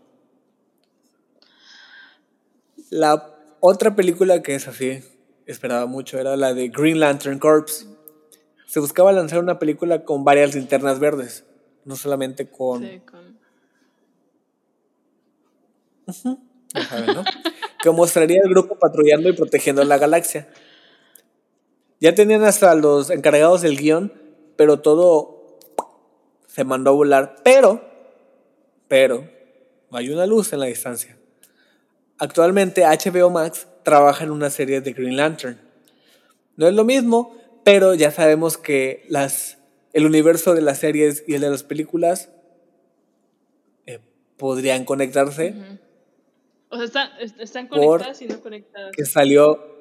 La 2.89 3.33
otra 3.59 3.95
película 3.95 4.41
que 4.41 4.55
es 4.55 4.67
así, 4.67 5.03
esperaba 5.45 5.85
mucho, 5.85 6.19
era 6.19 6.37
la 6.37 6.53
de 6.53 6.69
Green 6.69 6.99
Lantern 6.99 7.39
Corps. 7.39 7.87
Se 8.67 8.79
buscaba 8.79 9.11
lanzar 9.11 9.39
una 9.39 9.59
película 9.59 10.03
con 10.05 10.23
varias 10.23 10.55
linternas 10.55 10.99
verdes, 10.99 11.45
no 11.87 11.95
solamente 11.95 12.49
con... 12.49 12.83
Sí, 12.83 12.99
con- 12.99 13.37
saben, 16.87 17.15
¿no? 17.15 17.23
que 17.81 17.89
mostraría 17.91 18.41
el 18.43 18.49
grupo 18.49 18.77
patrullando 18.77 19.29
y 19.29 19.33
protegiendo 19.33 19.83
la 19.85 19.97
galaxia. 19.97 20.49
Ya 21.99 22.13
tenían 22.13 22.43
hasta 22.43 22.75
los 22.75 23.09
encargados 23.09 23.61
del 23.61 23.77
guion, 23.77 24.13
pero 24.57 24.81
todo 24.81 25.57
se 26.47 26.65
mandó 26.65 26.91
a 26.91 26.93
volar. 26.93 27.35
Pero, 27.43 27.81
pero, 28.89 29.29
hay 29.91 30.09
una 30.09 30.25
luz 30.25 30.51
en 30.51 30.59
la 30.59 30.65
distancia. 30.65 31.17
Actualmente 32.17 32.83
HBO 32.83 33.29
Max 33.29 33.67
trabaja 33.83 34.25
en 34.25 34.31
una 34.31 34.49
serie 34.49 34.81
de 34.81 34.91
Green 34.91 35.15
Lantern. 35.15 35.59
No 36.57 36.67
es 36.67 36.73
lo 36.73 36.83
mismo, 36.83 37.37
pero 37.63 37.93
ya 37.93 38.11
sabemos 38.11 38.57
que 38.57 39.05
las, 39.07 39.56
el 39.97 40.05
universo 40.05 40.53
de 40.53 40.61
las 40.61 40.79
series 40.79 41.23
y 41.27 41.33
el 41.35 41.41
de 41.41 41.49
las 41.49 41.63
películas 41.63 42.29
eh, 43.85 43.99
podrían 44.37 44.85
conectarse. 44.85 45.55
O 46.69 46.75
sea, 46.77 46.85
está- 46.85 47.19
est- 47.19 47.39
están 47.39 47.67
conectadas 47.67 48.21
y 48.21 48.27
no 48.27 48.39
conectadas. 48.41 48.95
que 48.95 49.05
salió. 49.05 49.75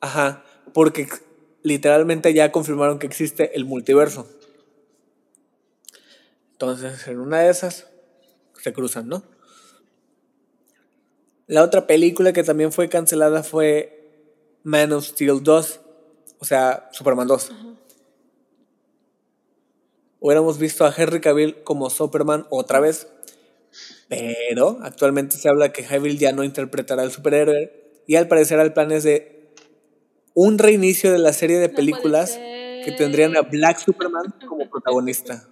Ajá, 0.00 0.44
porque 0.72 1.08
literalmente 1.62 2.32
ya 2.34 2.50
confirmaron 2.52 2.98
que 2.98 3.06
existe 3.06 3.54
el 3.56 3.64
multiverso. 3.64 4.26
Entonces, 6.52 7.06
en 7.08 7.18
una 7.18 7.40
de 7.40 7.50
esas 7.50 7.88
se 8.60 8.72
cruzan, 8.72 9.08
¿no? 9.08 9.24
La 11.46 11.62
otra 11.64 11.86
película 11.86 12.32
que 12.32 12.44
también 12.44 12.72
fue 12.72 12.88
cancelada 12.88 13.42
fue 13.42 13.98
Man 14.62 14.92
of 14.92 15.04
Steel 15.04 15.42
2, 15.42 15.80
o 16.38 16.44
sea, 16.44 16.88
Superman 16.92 17.26
2. 17.28 17.52
Hubiéramos 20.24 20.56
visto 20.56 20.84
a 20.84 20.94
Henry 20.96 21.20
Cavill 21.20 21.64
como 21.64 21.90
Superman 21.90 22.46
otra 22.48 22.78
vez, 22.78 23.08
pero 24.08 24.78
actualmente 24.82 25.36
se 25.36 25.48
habla 25.48 25.72
que 25.72 25.82
Cavill 25.82 26.16
ya 26.16 26.30
no 26.30 26.44
interpretará 26.44 27.02
al 27.02 27.10
superhéroe 27.10 27.72
y 28.06 28.14
al 28.14 28.28
parecer 28.28 28.60
el 28.60 28.72
plan 28.72 28.92
es 28.92 29.02
de 29.02 29.52
un 30.34 30.58
reinicio 30.58 31.10
de 31.10 31.18
la 31.18 31.32
serie 31.32 31.58
de 31.58 31.68
No 31.68 31.74
películas 31.74 32.36
que 32.36 32.94
tendrían 32.96 33.36
a. 33.36 33.42
Black 33.42 33.80
Superman 33.80 34.32
como 34.46 34.70
protagonista. 34.70 35.48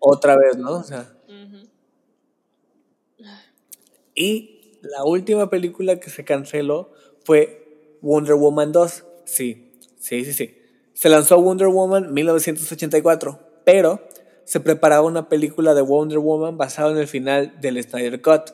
Otra 0.00 0.36
vez, 0.36 0.56
¿no? 0.56 0.72
O 0.72 0.82
sea. 0.82 1.16
Y 4.16 4.76
la 4.82 5.04
última 5.04 5.50
película 5.50 6.00
que 6.00 6.10
se 6.10 6.24
canceló 6.24 6.90
fue 7.24 7.96
Wonder 8.00 8.34
Woman 8.34 8.72
2. 8.72 9.04
Sí, 9.24 9.72
sí, 10.00 10.24
sí, 10.24 10.32
sí. 10.32 10.58
Se 10.94 11.08
lanzó 11.08 11.40
Wonder 11.40 11.68
Woman 11.68 12.12
1984, 12.12 13.49
pero 13.64 14.00
se 14.44 14.60
preparaba 14.60 15.06
una 15.06 15.28
película 15.28 15.74
de 15.74 15.82
Wonder 15.82 16.18
Woman 16.18 16.58
basada 16.58 16.90
en 16.90 16.98
el 16.98 17.06
final 17.06 17.60
del 17.60 17.82
Snyder 17.82 18.20
Cut. 18.20 18.50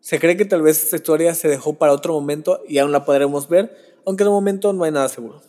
Se 0.00 0.18
cree 0.20 0.36
que 0.36 0.44
tal 0.44 0.62
vez 0.62 0.82
esta 0.82 0.96
historia 0.96 1.34
se 1.34 1.48
dejó 1.48 1.74
para 1.74 1.92
otro 1.92 2.12
momento 2.12 2.62
y 2.68 2.78
aún 2.78 2.92
la 2.92 3.04
podremos 3.04 3.48
ver, 3.48 3.74
aunque 4.04 4.24
de 4.24 4.30
momento 4.30 4.72
no 4.72 4.84
hay 4.84 4.90
nada 4.90 5.08
seguro. 5.08 5.42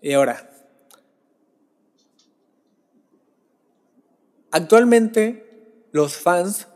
Y 0.00 0.12
ahora, 0.14 0.50
actualmente 4.50 5.86
los 5.92 6.16
fans 6.16 6.66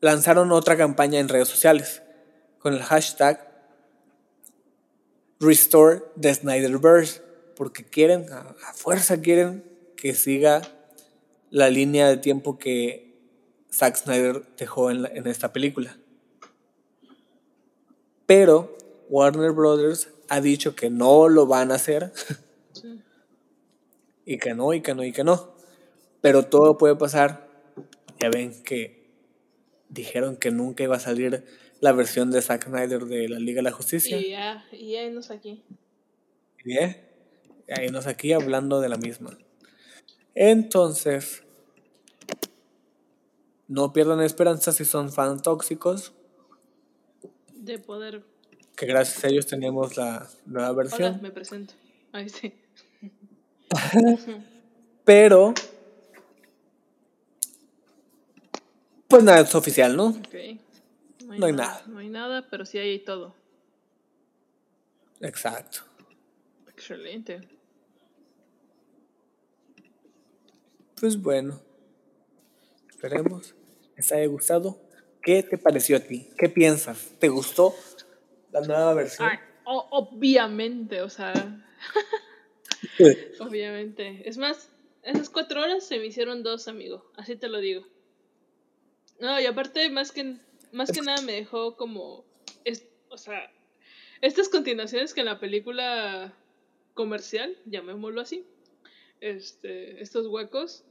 lanzaron 0.00 0.52
otra 0.52 0.76
campaña 0.76 1.20
en 1.20 1.28
redes 1.28 1.48
sociales 1.48 2.02
con 2.58 2.74
el 2.74 2.82
hashtag 2.82 3.47
Restore 5.40 6.02
the 6.20 6.34
Snyderverse 6.34 7.22
porque 7.56 7.84
quieren, 7.84 8.32
a, 8.32 8.40
a 8.68 8.72
fuerza 8.74 9.20
quieren 9.20 9.64
que 9.96 10.14
siga 10.14 10.62
la 11.50 11.70
línea 11.70 12.08
de 12.08 12.16
tiempo 12.16 12.58
que 12.58 13.14
Zack 13.72 13.96
Snyder 13.96 14.42
dejó 14.56 14.90
en, 14.90 15.02
la- 15.02 15.08
en 15.08 15.26
esta 15.26 15.52
película. 15.52 15.96
Pero 18.26 18.76
Warner 19.08 19.52
Brothers 19.52 20.08
ha 20.28 20.40
dicho 20.40 20.74
que 20.74 20.90
no 20.90 21.28
lo 21.28 21.46
van 21.46 21.72
a 21.72 21.76
hacer 21.76 22.12
Sí. 22.72 23.02
y 24.26 24.38
que 24.38 24.54
no, 24.54 24.72
y 24.74 24.82
que 24.82 24.94
no, 24.94 25.04
y 25.04 25.12
que 25.12 25.24
no. 25.24 25.54
Pero 26.20 26.44
todo 26.44 26.76
puede 26.78 26.96
pasar. 26.96 27.48
Ya 28.20 28.28
ven 28.30 28.62
que 28.62 28.97
dijeron 29.98 30.36
que 30.36 30.50
nunca 30.50 30.82
iba 30.82 30.96
a 30.96 31.00
salir 31.00 31.44
la 31.80 31.92
versión 31.92 32.30
de 32.30 32.42
Zack 32.42 32.66
Snyder 32.66 33.04
de 33.04 33.28
la 33.28 33.38
Liga 33.38 33.58
de 33.58 33.62
la 33.64 33.72
Justicia. 33.72 34.18
Y 34.18 34.30
ya, 34.30 34.64
y 34.72 34.92
ya 34.92 35.08
nos 35.10 35.30
aquí. 35.30 35.62
Bien. 36.64 36.96
Ahí 37.76 37.88
nos 37.88 38.06
aquí 38.06 38.32
hablando 38.32 38.80
de 38.80 38.88
la 38.88 38.96
misma. 38.96 39.36
Entonces, 40.34 41.42
no 43.66 43.92
pierdan 43.92 44.20
esperanza 44.22 44.72
si 44.72 44.84
son 44.84 45.12
fans 45.12 45.42
tóxicos, 45.42 46.12
De 47.54 47.78
poder. 47.78 48.22
que 48.76 48.86
gracias 48.86 49.24
a 49.24 49.28
ellos 49.28 49.46
tenemos 49.46 49.96
la 49.96 50.28
nueva 50.46 50.70
Hola, 50.70 50.76
versión. 50.82 51.22
me 51.22 51.30
presento. 51.30 51.74
Ahí 52.12 52.28
sí. 52.28 52.54
Pero, 55.04 55.54
pues 59.08 59.24
nada, 59.24 59.40
es 59.40 59.54
oficial, 59.54 59.96
¿no? 59.96 60.20
No 61.24 61.46
hay 61.46 61.52
nada. 61.52 61.82
No 61.86 61.98
hay 61.98 62.08
nada, 62.08 62.46
pero 62.50 62.66
sí 62.66 62.78
hay 62.78 62.98
todo. 62.98 63.34
Exacto. 65.20 65.80
Excelente. 66.68 67.40
Pues 71.00 71.20
bueno, 71.20 71.60
esperemos 72.90 73.52
que 73.52 73.94
les 73.96 74.12
haya 74.12 74.26
gustado. 74.26 74.78
¿Qué 75.22 75.42
te 75.42 75.58
pareció 75.58 75.96
a 75.96 76.00
ti? 76.00 76.28
¿Qué 76.36 76.48
piensas? 76.48 77.12
¿Te 77.18 77.28
gustó 77.28 77.74
la 78.52 78.60
nueva 78.60 78.94
versión? 78.94 79.28
Ay, 79.28 79.38
obviamente, 79.64 81.02
o 81.02 81.08
sea, 81.08 81.32
obviamente. 83.40 84.28
Es 84.28 84.38
más, 84.38 84.68
esas 85.02 85.30
cuatro 85.30 85.62
horas 85.62 85.84
se 85.84 85.98
me 85.98 86.06
hicieron 86.06 86.42
dos, 86.42 86.68
amigo. 86.68 87.10
Así 87.16 87.36
te 87.36 87.48
lo 87.48 87.58
digo. 87.58 87.86
No, 89.20 89.40
y 89.40 89.46
aparte, 89.46 89.88
más 89.90 90.12
que, 90.12 90.36
más 90.72 90.92
que 90.92 91.00
nada 91.02 91.20
me 91.22 91.32
dejó 91.32 91.76
como. 91.76 92.24
Es, 92.64 92.86
o 93.08 93.18
sea, 93.18 93.50
estas 94.20 94.48
continuaciones 94.48 95.14
que 95.14 95.20
en 95.20 95.26
la 95.26 95.40
película 95.40 96.34
comercial, 96.94 97.56
llamémoslo 97.66 98.20
así, 98.20 98.44
este, 99.20 100.02
estos 100.02 100.26
huecos, 100.26 100.84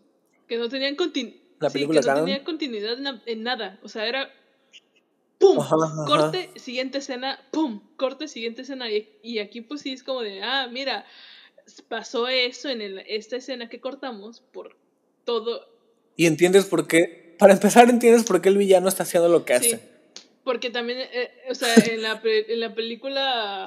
que 0.48 0.58
no 0.58 0.70
tenían 0.70 0.96
continuidad. 0.96 1.42
¿La 1.60 1.70
sí, 1.70 1.74
película 1.74 2.02
que 2.02 2.08
no 2.38 2.44
continuidad 2.44 2.94
en, 2.94 3.04
na- 3.04 3.24
en 3.26 3.44
nada. 3.44 3.80
O 3.82 3.90
sea, 3.90 4.08
era. 4.08 4.32
¡Pum! 5.40 5.60
Ajá, 5.60 5.76
ajá. 5.84 6.06
Corte, 6.06 6.50
siguiente 6.56 7.00
escena, 7.00 7.40
¡pum! 7.52 7.82
Corte, 7.96 8.28
siguiente 8.28 8.62
escena. 8.64 8.92
Y, 8.92 9.10
y 9.24 9.40
aquí, 9.40 9.62
pues 9.62 9.82
sí 9.82 9.94
es 9.94 10.04
como 10.04 10.22
de, 10.22 10.42
ah, 10.44 10.68
mira, 10.72 11.06
pasó 11.88 12.28
eso 12.28 12.70
en 12.70 12.82
el- 12.82 13.00
esta 13.08 13.38
escena 13.38 13.70
que 13.70 13.80
cortamos 13.80 14.42
por 14.42 14.76
todo. 15.26 15.66
Y 16.16 16.26
entiendes 16.26 16.66
por 16.66 16.88
qué. 16.88 17.27
Para 17.38 17.54
empezar, 17.54 17.90
entiendes 17.90 18.24
por 18.24 18.42
qué 18.42 18.50
el 18.50 18.58
villano 18.58 18.88
está 18.88 19.04
haciendo 19.04 19.30
lo 19.30 19.46
que 19.46 19.54
hace. 19.54 19.78
Sí. 19.78 19.80
Porque 20.44 20.70
también, 20.70 21.00
eh, 21.02 21.32
o 21.50 21.56
sea, 21.56 21.74
en 21.92 22.02
la, 22.02 22.22
en 22.24 22.60
la 22.60 22.74
película. 22.74 23.64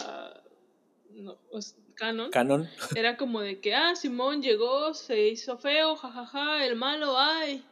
No, 1.14 1.38
o 1.50 1.58
s- 1.58 1.74
canon. 1.94 2.30
Canon. 2.30 2.68
Era 2.96 3.16
como 3.16 3.40
de 3.42 3.60
que, 3.60 3.74
ah, 3.74 3.94
Simón 3.94 4.42
llegó, 4.42 4.94
se 4.94 5.28
hizo 5.28 5.58
feo, 5.58 5.96
jajaja, 5.96 6.64
el 6.64 6.76
malo, 6.76 7.18
ay, 7.18 7.62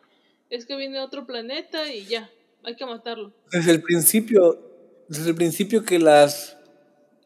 es 0.50 0.66
que 0.66 0.76
viene 0.76 0.98
de 0.98 1.02
otro 1.04 1.26
planeta 1.26 1.90
y 1.92 2.04
ya, 2.04 2.28
hay 2.62 2.76
que 2.76 2.84
matarlo. 2.84 3.32
Desde 3.50 3.70
el 3.70 3.82
principio, 3.82 4.60
desde 5.08 5.30
el 5.30 5.34
principio 5.34 5.82
que 5.84 5.98
las, 5.98 6.58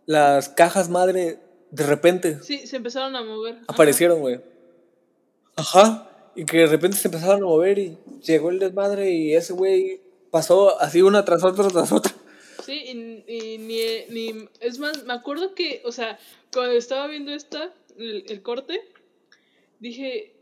las 0.06 0.48
cajas 0.48 0.88
madre 0.88 1.40
de 1.72 1.87
repente 1.87 2.38
Sí, 2.42 2.66
se 2.66 2.76
empezaron 2.76 3.16
a 3.16 3.22
mover. 3.24 3.58
aparecieron, 3.66 4.20
güey. 4.20 4.40
Ajá. 5.56 6.08
Y 6.35 6.45
que 6.47 6.59
de 6.59 6.66
repente 6.66 6.97
se 6.97 7.09
empezaron 7.09 7.42
a 7.42 7.47
mover 7.47 7.79
y 7.79 7.99
llegó 8.23 8.51
el 8.51 8.59
desmadre 8.59 9.11
y 9.11 9.35
ese 9.35 9.53
güey 9.53 10.01
pasó 10.31 10.81
así 10.81 11.03
una 11.03 11.25
tras 11.25 11.45
otra 11.45 11.68
tras 11.68 11.92
otra. 11.92 12.12
Sí, 12.64 12.73
y, 12.73 13.25
y 13.33 13.59
ni, 13.59 13.81
ni. 14.09 14.49
Es 14.61 14.79
más, 14.79 15.05
me 15.05 15.12
acuerdo 15.12 15.55
que, 15.55 15.83
o 15.85 15.92
sea, 15.92 16.18
cuando 16.53 16.73
estaba 16.73 17.07
viendo 17.09 17.33
esta, 17.33 17.75
el, 17.99 18.25
el 18.29 18.40
corte, 18.42 18.81
dije, 19.81 20.33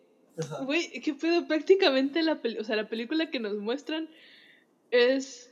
güey, 0.64 1.00
¿qué 1.00 1.14
pedo? 1.14 1.46
Prácticamente 1.48 2.22
la, 2.22 2.40
peli- 2.42 2.59
o 2.59 2.64
sea, 2.64 2.76
la 2.76 2.88
película 2.88 3.31
que 3.31 3.40
nos 3.40 3.55
muestran 3.57 4.09
es. 4.90 5.50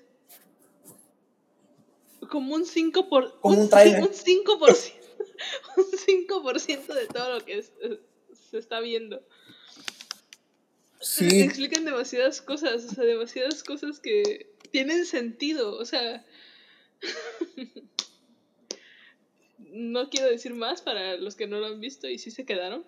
Como 2.30 2.54
un 2.54 2.64
5%. 2.64 3.08
Por, 3.08 3.40
Como 3.40 3.56
un 3.58 3.64
sí, 3.64 3.70
tráiler. 3.70 4.02
un 4.02 4.08
5%. 4.10 4.92
un 5.76 5.84
5% 5.84 6.86
de 6.94 7.06
todo 7.06 7.38
lo 7.38 7.44
que 7.44 7.58
es- 7.58 7.72
se 8.50 8.58
está 8.58 8.80
viendo. 8.80 9.22
Sí. 11.00 11.42
Explican 11.42 11.84
demasiadas 11.84 12.42
cosas, 12.42 12.84
o 12.84 12.94
sea, 12.94 13.04
demasiadas 13.04 13.62
cosas 13.62 14.00
que 14.00 14.52
tienen 14.70 15.06
sentido, 15.06 15.76
o 15.76 15.84
sea... 15.84 16.24
no 19.58 20.08
quiero 20.10 20.28
decir 20.28 20.54
más 20.54 20.82
para 20.82 21.16
los 21.16 21.36
que 21.36 21.46
no 21.46 21.58
lo 21.60 21.66
han 21.66 21.80
visto 21.80 22.08
y 22.08 22.18
sí 22.18 22.30
se 22.30 22.44
quedaron. 22.44 22.84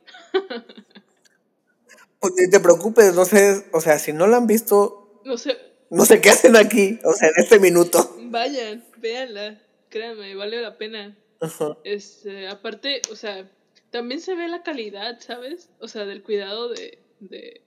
Pues 2.18 2.34
ni 2.36 2.50
te 2.50 2.60
preocupes, 2.60 3.14
no 3.14 3.24
sé, 3.24 3.64
o 3.72 3.80
sea, 3.80 3.98
si 3.98 4.12
no 4.12 4.26
lo 4.26 4.36
han 4.36 4.46
visto, 4.46 5.22
No 5.24 5.38
sé, 5.38 5.56
no 5.88 6.04
sé 6.04 6.20
qué 6.20 6.30
hacen 6.30 6.54
aquí, 6.56 6.98
o 7.04 7.12
sea, 7.14 7.28
en 7.28 7.34
este 7.42 7.58
minuto. 7.58 8.14
vayan, 8.24 8.84
véanla, 8.98 9.60
créanme, 9.88 10.34
vale 10.34 10.60
la 10.60 10.76
pena. 10.76 11.16
Ajá. 11.40 11.78
Este, 11.84 12.48
aparte, 12.48 13.00
o 13.10 13.16
sea, 13.16 13.50
también 13.90 14.20
se 14.20 14.34
ve 14.34 14.48
la 14.48 14.62
calidad, 14.62 15.18
¿sabes? 15.20 15.70
O 15.80 15.88
sea, 15.88 16.04
del 16.04 16.22
cuidado 16.22 16.68
de, 16.68 16.98
de, 17.20 17.62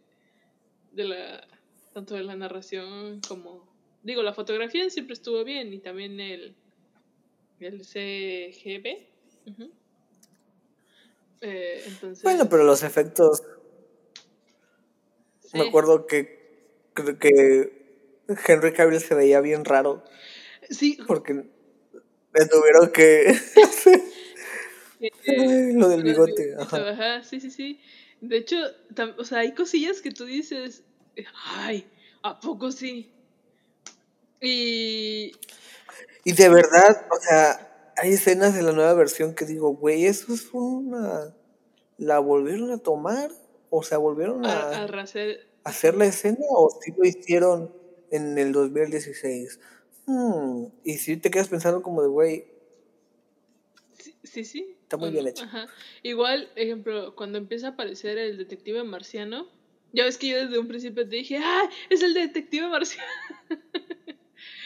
de 0.93 1.03
la, 1.06 1.47
tanto 1.93 2.15
de 2.15 2.23
la 2.23 2.36
narración 2.36 3.21
como, 3.27 3.67
digo, 4.03 4.23
la 4.23 4.34
fotografía 4.34 4.89
siempre 4.89 5.13
estuvo 5.13 5.43
bien 5.43 5.73
y 5.73 5.79
también 5.79 6.19
el, 6.19 6.56
el 7.60 7.84
CGB. 7.84 9.08
Eh, 11.41 11.84
entonces, 11.88 12.23
Bueno, 12.23 12.47
pero 12.49 12.63
los 12.63 12.84
efectos, 12.84 13.43
sí. 15.41 15.58
me 15.58 15.67
acuerdo 15.67 16.08
que 16.08 16.41
creo 16.93 17.19
que 17.19 17.84
Henry 18.47 18.71
Cavill 18.73 19.01
se 19.01 19.15
veía 19.15 19.41
bien 19.41 19.65
raro 19.65 20.03
Sí, 20.69 20.97
porque 21.08 21.34
le 21.34 22.45
tuvieron 22.47 22.91
que 22.91 23.32
eh, 23.32 23.41
Ay, 25.27 25.73
lo 25.73 25.89
del 25.89 26.03
bigote, 26.03 26.56
ajá, 26.58 27.23
sí, 27.23 27.39
sí, 27.39 27.51
sí. 27.51 27.79
De 28.25 28.38
hecho, 28.38 28.55
o 29.17 29.25
sea, 29.25 29.39
hay 29.39 29.53
cosillas 29.53 30.01
que 30.01 30.12
tú 30.12 30.23
dices, 30.25 30.83
ay, 31.45 31.86
¿A 32.21 32.39
poco 32.39 32.71
sí? 32.71 33.12
Y. 34.41 35.31
Y 36.25 36.31
de 36.33 36.47
verdad, 36.49 37.05
o 37.12 37.19
sea, 37.21 37.91
hay 37.97 38.13
escenas 38.13 38.55
de 38.55 38.62
la 38.62 38.71
nueva 38.71 38.93
versión 38.93 39.36
que 39.36 39.45
digo, 39.45 39.75
güey, 39.75 40.05
eso 40.05 40.33
es 40.33 40.47
una... 40.53 41.36
¿La 41.97 42.19
volvieron 42.19 42.71
a 42.71 42.77
tomar? 42.77 43.29
O 43.69 43.83
sea, 43.83 43.97
¿volvieron 43.97 44.45
A, 44.45 44.51
a, 44.53 44.83
a 44.83 44.88
rehacer- 44.88 45.41
hacer 45.65 45.95
la 45.95 46.05
escena 46.05 46.39
o 46.49 46.69
sí 46.81 46.93
lo 46.97 47.05
hicieron 47.05 47.73
en 48.09 48.38
el 48.38 48.53
2016? 48.53 49.59
Hmm, 50.05 50.67
Y 50.86 50.97
si 50.99 51.17
te 51.17 51.29
quedas 51.29 51.49
pensando 51.49 51.81
como 51.83 52.01
de, 52.01 52.07
güey, 52.07 52.45
Sí, 53.99 54.15
sí, 54.23 54.45
sí. 54.45 54.77
Está 54.93 54.97
muy 54.97 55.10
¿o 55.10 55.12
bien 55.12 55.27
hecho. 55.27 55.43
Ajá. 55.45 55.67
Igual, 56.03 56.49
ejemplo, 56.56 57.15
cuando 57.15 57.38
empieza 57.39 57.67
a 57.67 57.69
aparecer 57.71 58.17
el 58.17 58.38
detective 58.38 58.84
marciano, 58.84 59.49
ya 59.91 60.03
ves 60.03 60.17
que 60.17 60.27
yo 60.27 60.38
desde 60.38 60.60
un 60.60 60.67
principio 60.67 61.08
te 61.08 61.15
dije, 61.15 61.38
¡ah! 61.38 61.69
Es 61.89 62.03
el 62.03 62.13
detective 62.13 62.67
marciano. 62.67 63.08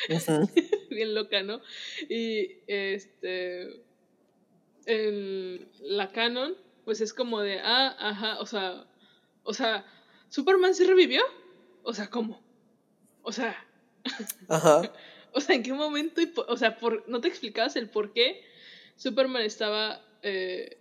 Bien 0.90 1.14
loca, 1.14 1.44
¿no? 1.44 1.62
Y 2.10 2.60
este. 2.68 3.84
el- 4.86 5.68
la 5.82 6.12
canon, 6.12 6.56
pues 6.86 7.02
es 7.02 7.14
como 7.14 7.42
de, 7.42 7.60
ah, 7.60 7.96
ajá, 8.00 8.40
o 8.40 8.46
sea, 8.46 8.86
o 9.44 9.54
sea, 9.54 9.86
¿Superman 10.30 10.76
se 10.76 10.86
revivió? 10.86 11.22
O 11.84 11.94
sea, 11.94 12.10
¿cómo? 12.10 12.42
O 13.22 13.32
sea, 13.32 13.66
ajá, 14.50 14.92
o 15.34 15.42
sea, 15.42 15.56
¿en 15.56 15.64
qué 15.64 15.74
momento? 15.74 16.22
y 16.22 16.34
o 16.36 16.58
sea, 16.58 16.78
por, 16.78 17.08
¿no 17.08 17.22
te 17.22 17.28
explicabas 17.28 17.76
el 17.76 17.90
por 17.90 18.14
qué 18.14 18.44
Superman 18.96 19.44
estaba... 19.44 20.02
eh, 20.22 20.78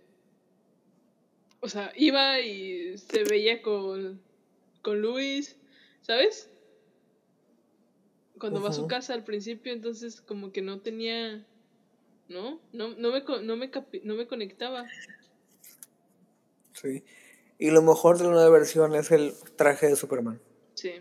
o 1.59 1.69
sea, 1.69 1.91
iba 1.95 2.39
y 2.39 2.97
se 2.97 3.23
veía 3.23 3.61
con, 3.61 4.21
con 4.81 5.01
Luis, 5.01 5.57
¿sabes? 6.01 6.49
Cuando 8.39 8.61
va 8.61 8.69
a 8.69 8.73
su 8.73 8.87
casa 8.87 9.13
al 9.13 9.23
principio, 9.23 9.73
entonces 9.73 10.21
como 10.21 10.51
que 10.51 10.61
no 10.61 10.81
tenía... 10.81 11.45
¿No? 12.29 12.59
No, 12.73 12.89
no, 12.89 13.11
me, 13.11 13.23
no, 13.43 13.55
me, 13.55 13.71
no 14.03 14.15
me 14.15 14.27
conectaba. 14.27 14.85
sí. 16.73 17.03
Y 17.57 17.71
lo 17.71 17.81
mejor 17.81 18.17
de 18.17 18.25
la 18.25 18.31
nueva 18.31 18.49
versión 18.49 18.93
es 18.95 19.11
el 19.11 19.33
traje 19.55 19.87
de 19.87 19.95
Superman. 19.95 20.39
Sí. 20.75 20.91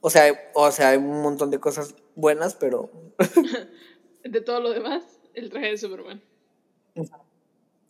O 0.00 0.10
sea, 0.10 0.50
o 0.52 0.70
sea, 0.70 0.90
hay 0.90 0.98
un 0.98 1.22
montón 1.22 1.50
de 1.50 1.60
cosas 1.60 1.94
buenas, 2.14 2.56
pero 2.56 2.90
De 4.28 4.40
todo 4.40 4.60
lo 4.60 4.70
demás, 4.70 5.04
el 5.36 5.50
traje 5.50 5.68
de 5.68 5.78
Superman. 5.78 6.20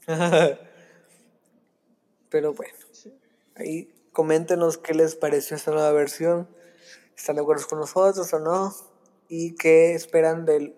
pero 2.28 2.52
bueno, 2.54 2.74
Sí. 2.92 3.12
ahí 3.54 3.88
coméntenos 4.12 4.78
qué 4.78 4.94
les 4.94 5.14
pareció 5.16 5.56
esta 5.56 5.70
nueva 5.70 5.92
versión. 5.92 6.48
¿Están 7.16 7.36
de 7.36 7.42
acuerdo 7.42 7.66
con 7.66 7.78
nosotros 7.78 8.32
o 8.34 8.38
no? 8.40 8.74
¿Y 9.28 9.54
qué 9.54 9.94
esperan 9.94 10.44
del 10.44 10.74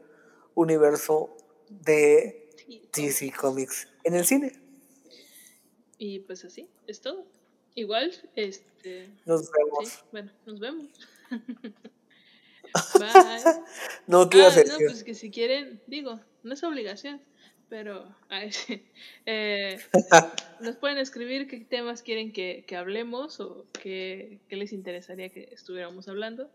universo 0.54 1.36
de 1.68 2.48
DC 2.92 3.32
Comics 3.32 3.88
en 4.04 4.14
el 4.14 4.24
cine? 4.24 4.52
Y 5.98 6.20
pues 6.20 6.44
así, 6.44 6.68
es 6.86 7.00
todo. 7.00 7.26
Igual, 7.74 8.12
este... 8.36 9.10
Nos 9.26 9.50
vemos. 9.50 9.88
Sí, 9.88 9.98
bueno, 10.12 10.32
nos 10.46 10.60
vemos. 10.60 10.88
Bye. 12.98 13.42
No, 14.06 14.28
¿qué 14.30 14.42
Ah, 14.42 14.50
no, 14.66 14.76
pues 14.86 15.04
que 15.04 15.14
si 15.14 15.30
quieren, 15.30 15.80
digo, 15.86 16.20
no 16.42 16.54
es 16.54 16.62
obligación, 16.64 17.20
pero 17.68 18.14
ay, 18.28 18.52
sí, 18.52 18.84
eh, 19.26 19.78
nos 20.60 20.76
pueden 20.76 20.98
escribir 20.98 21.48
qué 21.48 21.60
temas 21.60 22.02
quieren 22.02 22.32
que, 22.32 22.64
que 22.66 22.76
hablemos 22.76 23.40
o 23.40 23.66
qué, 23.82 24.40
qué 24.48 24.56
les 24.56 24.72
interesaría 24.72 25.28
que 25.30 25.48
estuviéramos 25.52 26.08
hablando. 26.08 26.50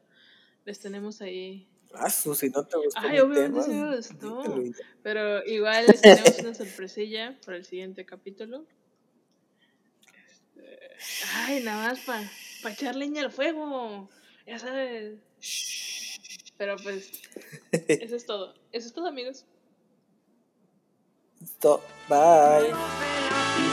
Les 0.65 0.79
tenemos 0.79 1.21
ahí, 1.21 1.67
Ah, 1.95 2.09
si 2.09 2.49
no 2.49 2.65
te 2.65 2.77
gustó 2.77 2.99
Ay, 3.01 3.19
obviamente 3.19 3.69
tema, 3.69 3.91
me 3.91 3.95
gustó. 3.97 4.43
pero 5.03 5.45
igual 5.45 5.85
les 5.85 6.01
tenemos 6.01 6.39
una 6.39 6.53
sorpresilla 6.55 7.37
para 7.45 7.57
el 7.57 7.65
siguiente 7.65 8.03
capítulo. 8.03 8.65
Este, 10.27 10.89
ay, 11.35 11.63
nada 11.63 11.89
más 11.89 11.99
para 11.99 12.73
echar 12.73 12.95
leña 12.95 13.21
al 13.21 13.31
fuego, 13.31 14.09
ya 14.47 14.57
sabes. 14.57 15.19
Pero 16.57 16.75
pues, 16.77 17.11
eso 17.71 18.15
es 18.15 18.25
todo. 18.25 18.53
Eso 18.71 18.87
es 18.87 18.93
todo, 18.93 19.07
amigos. 19.07 19.45
To- 21.59 21.81
Bye. 22.09 22.71
Bye. 22.71 23.72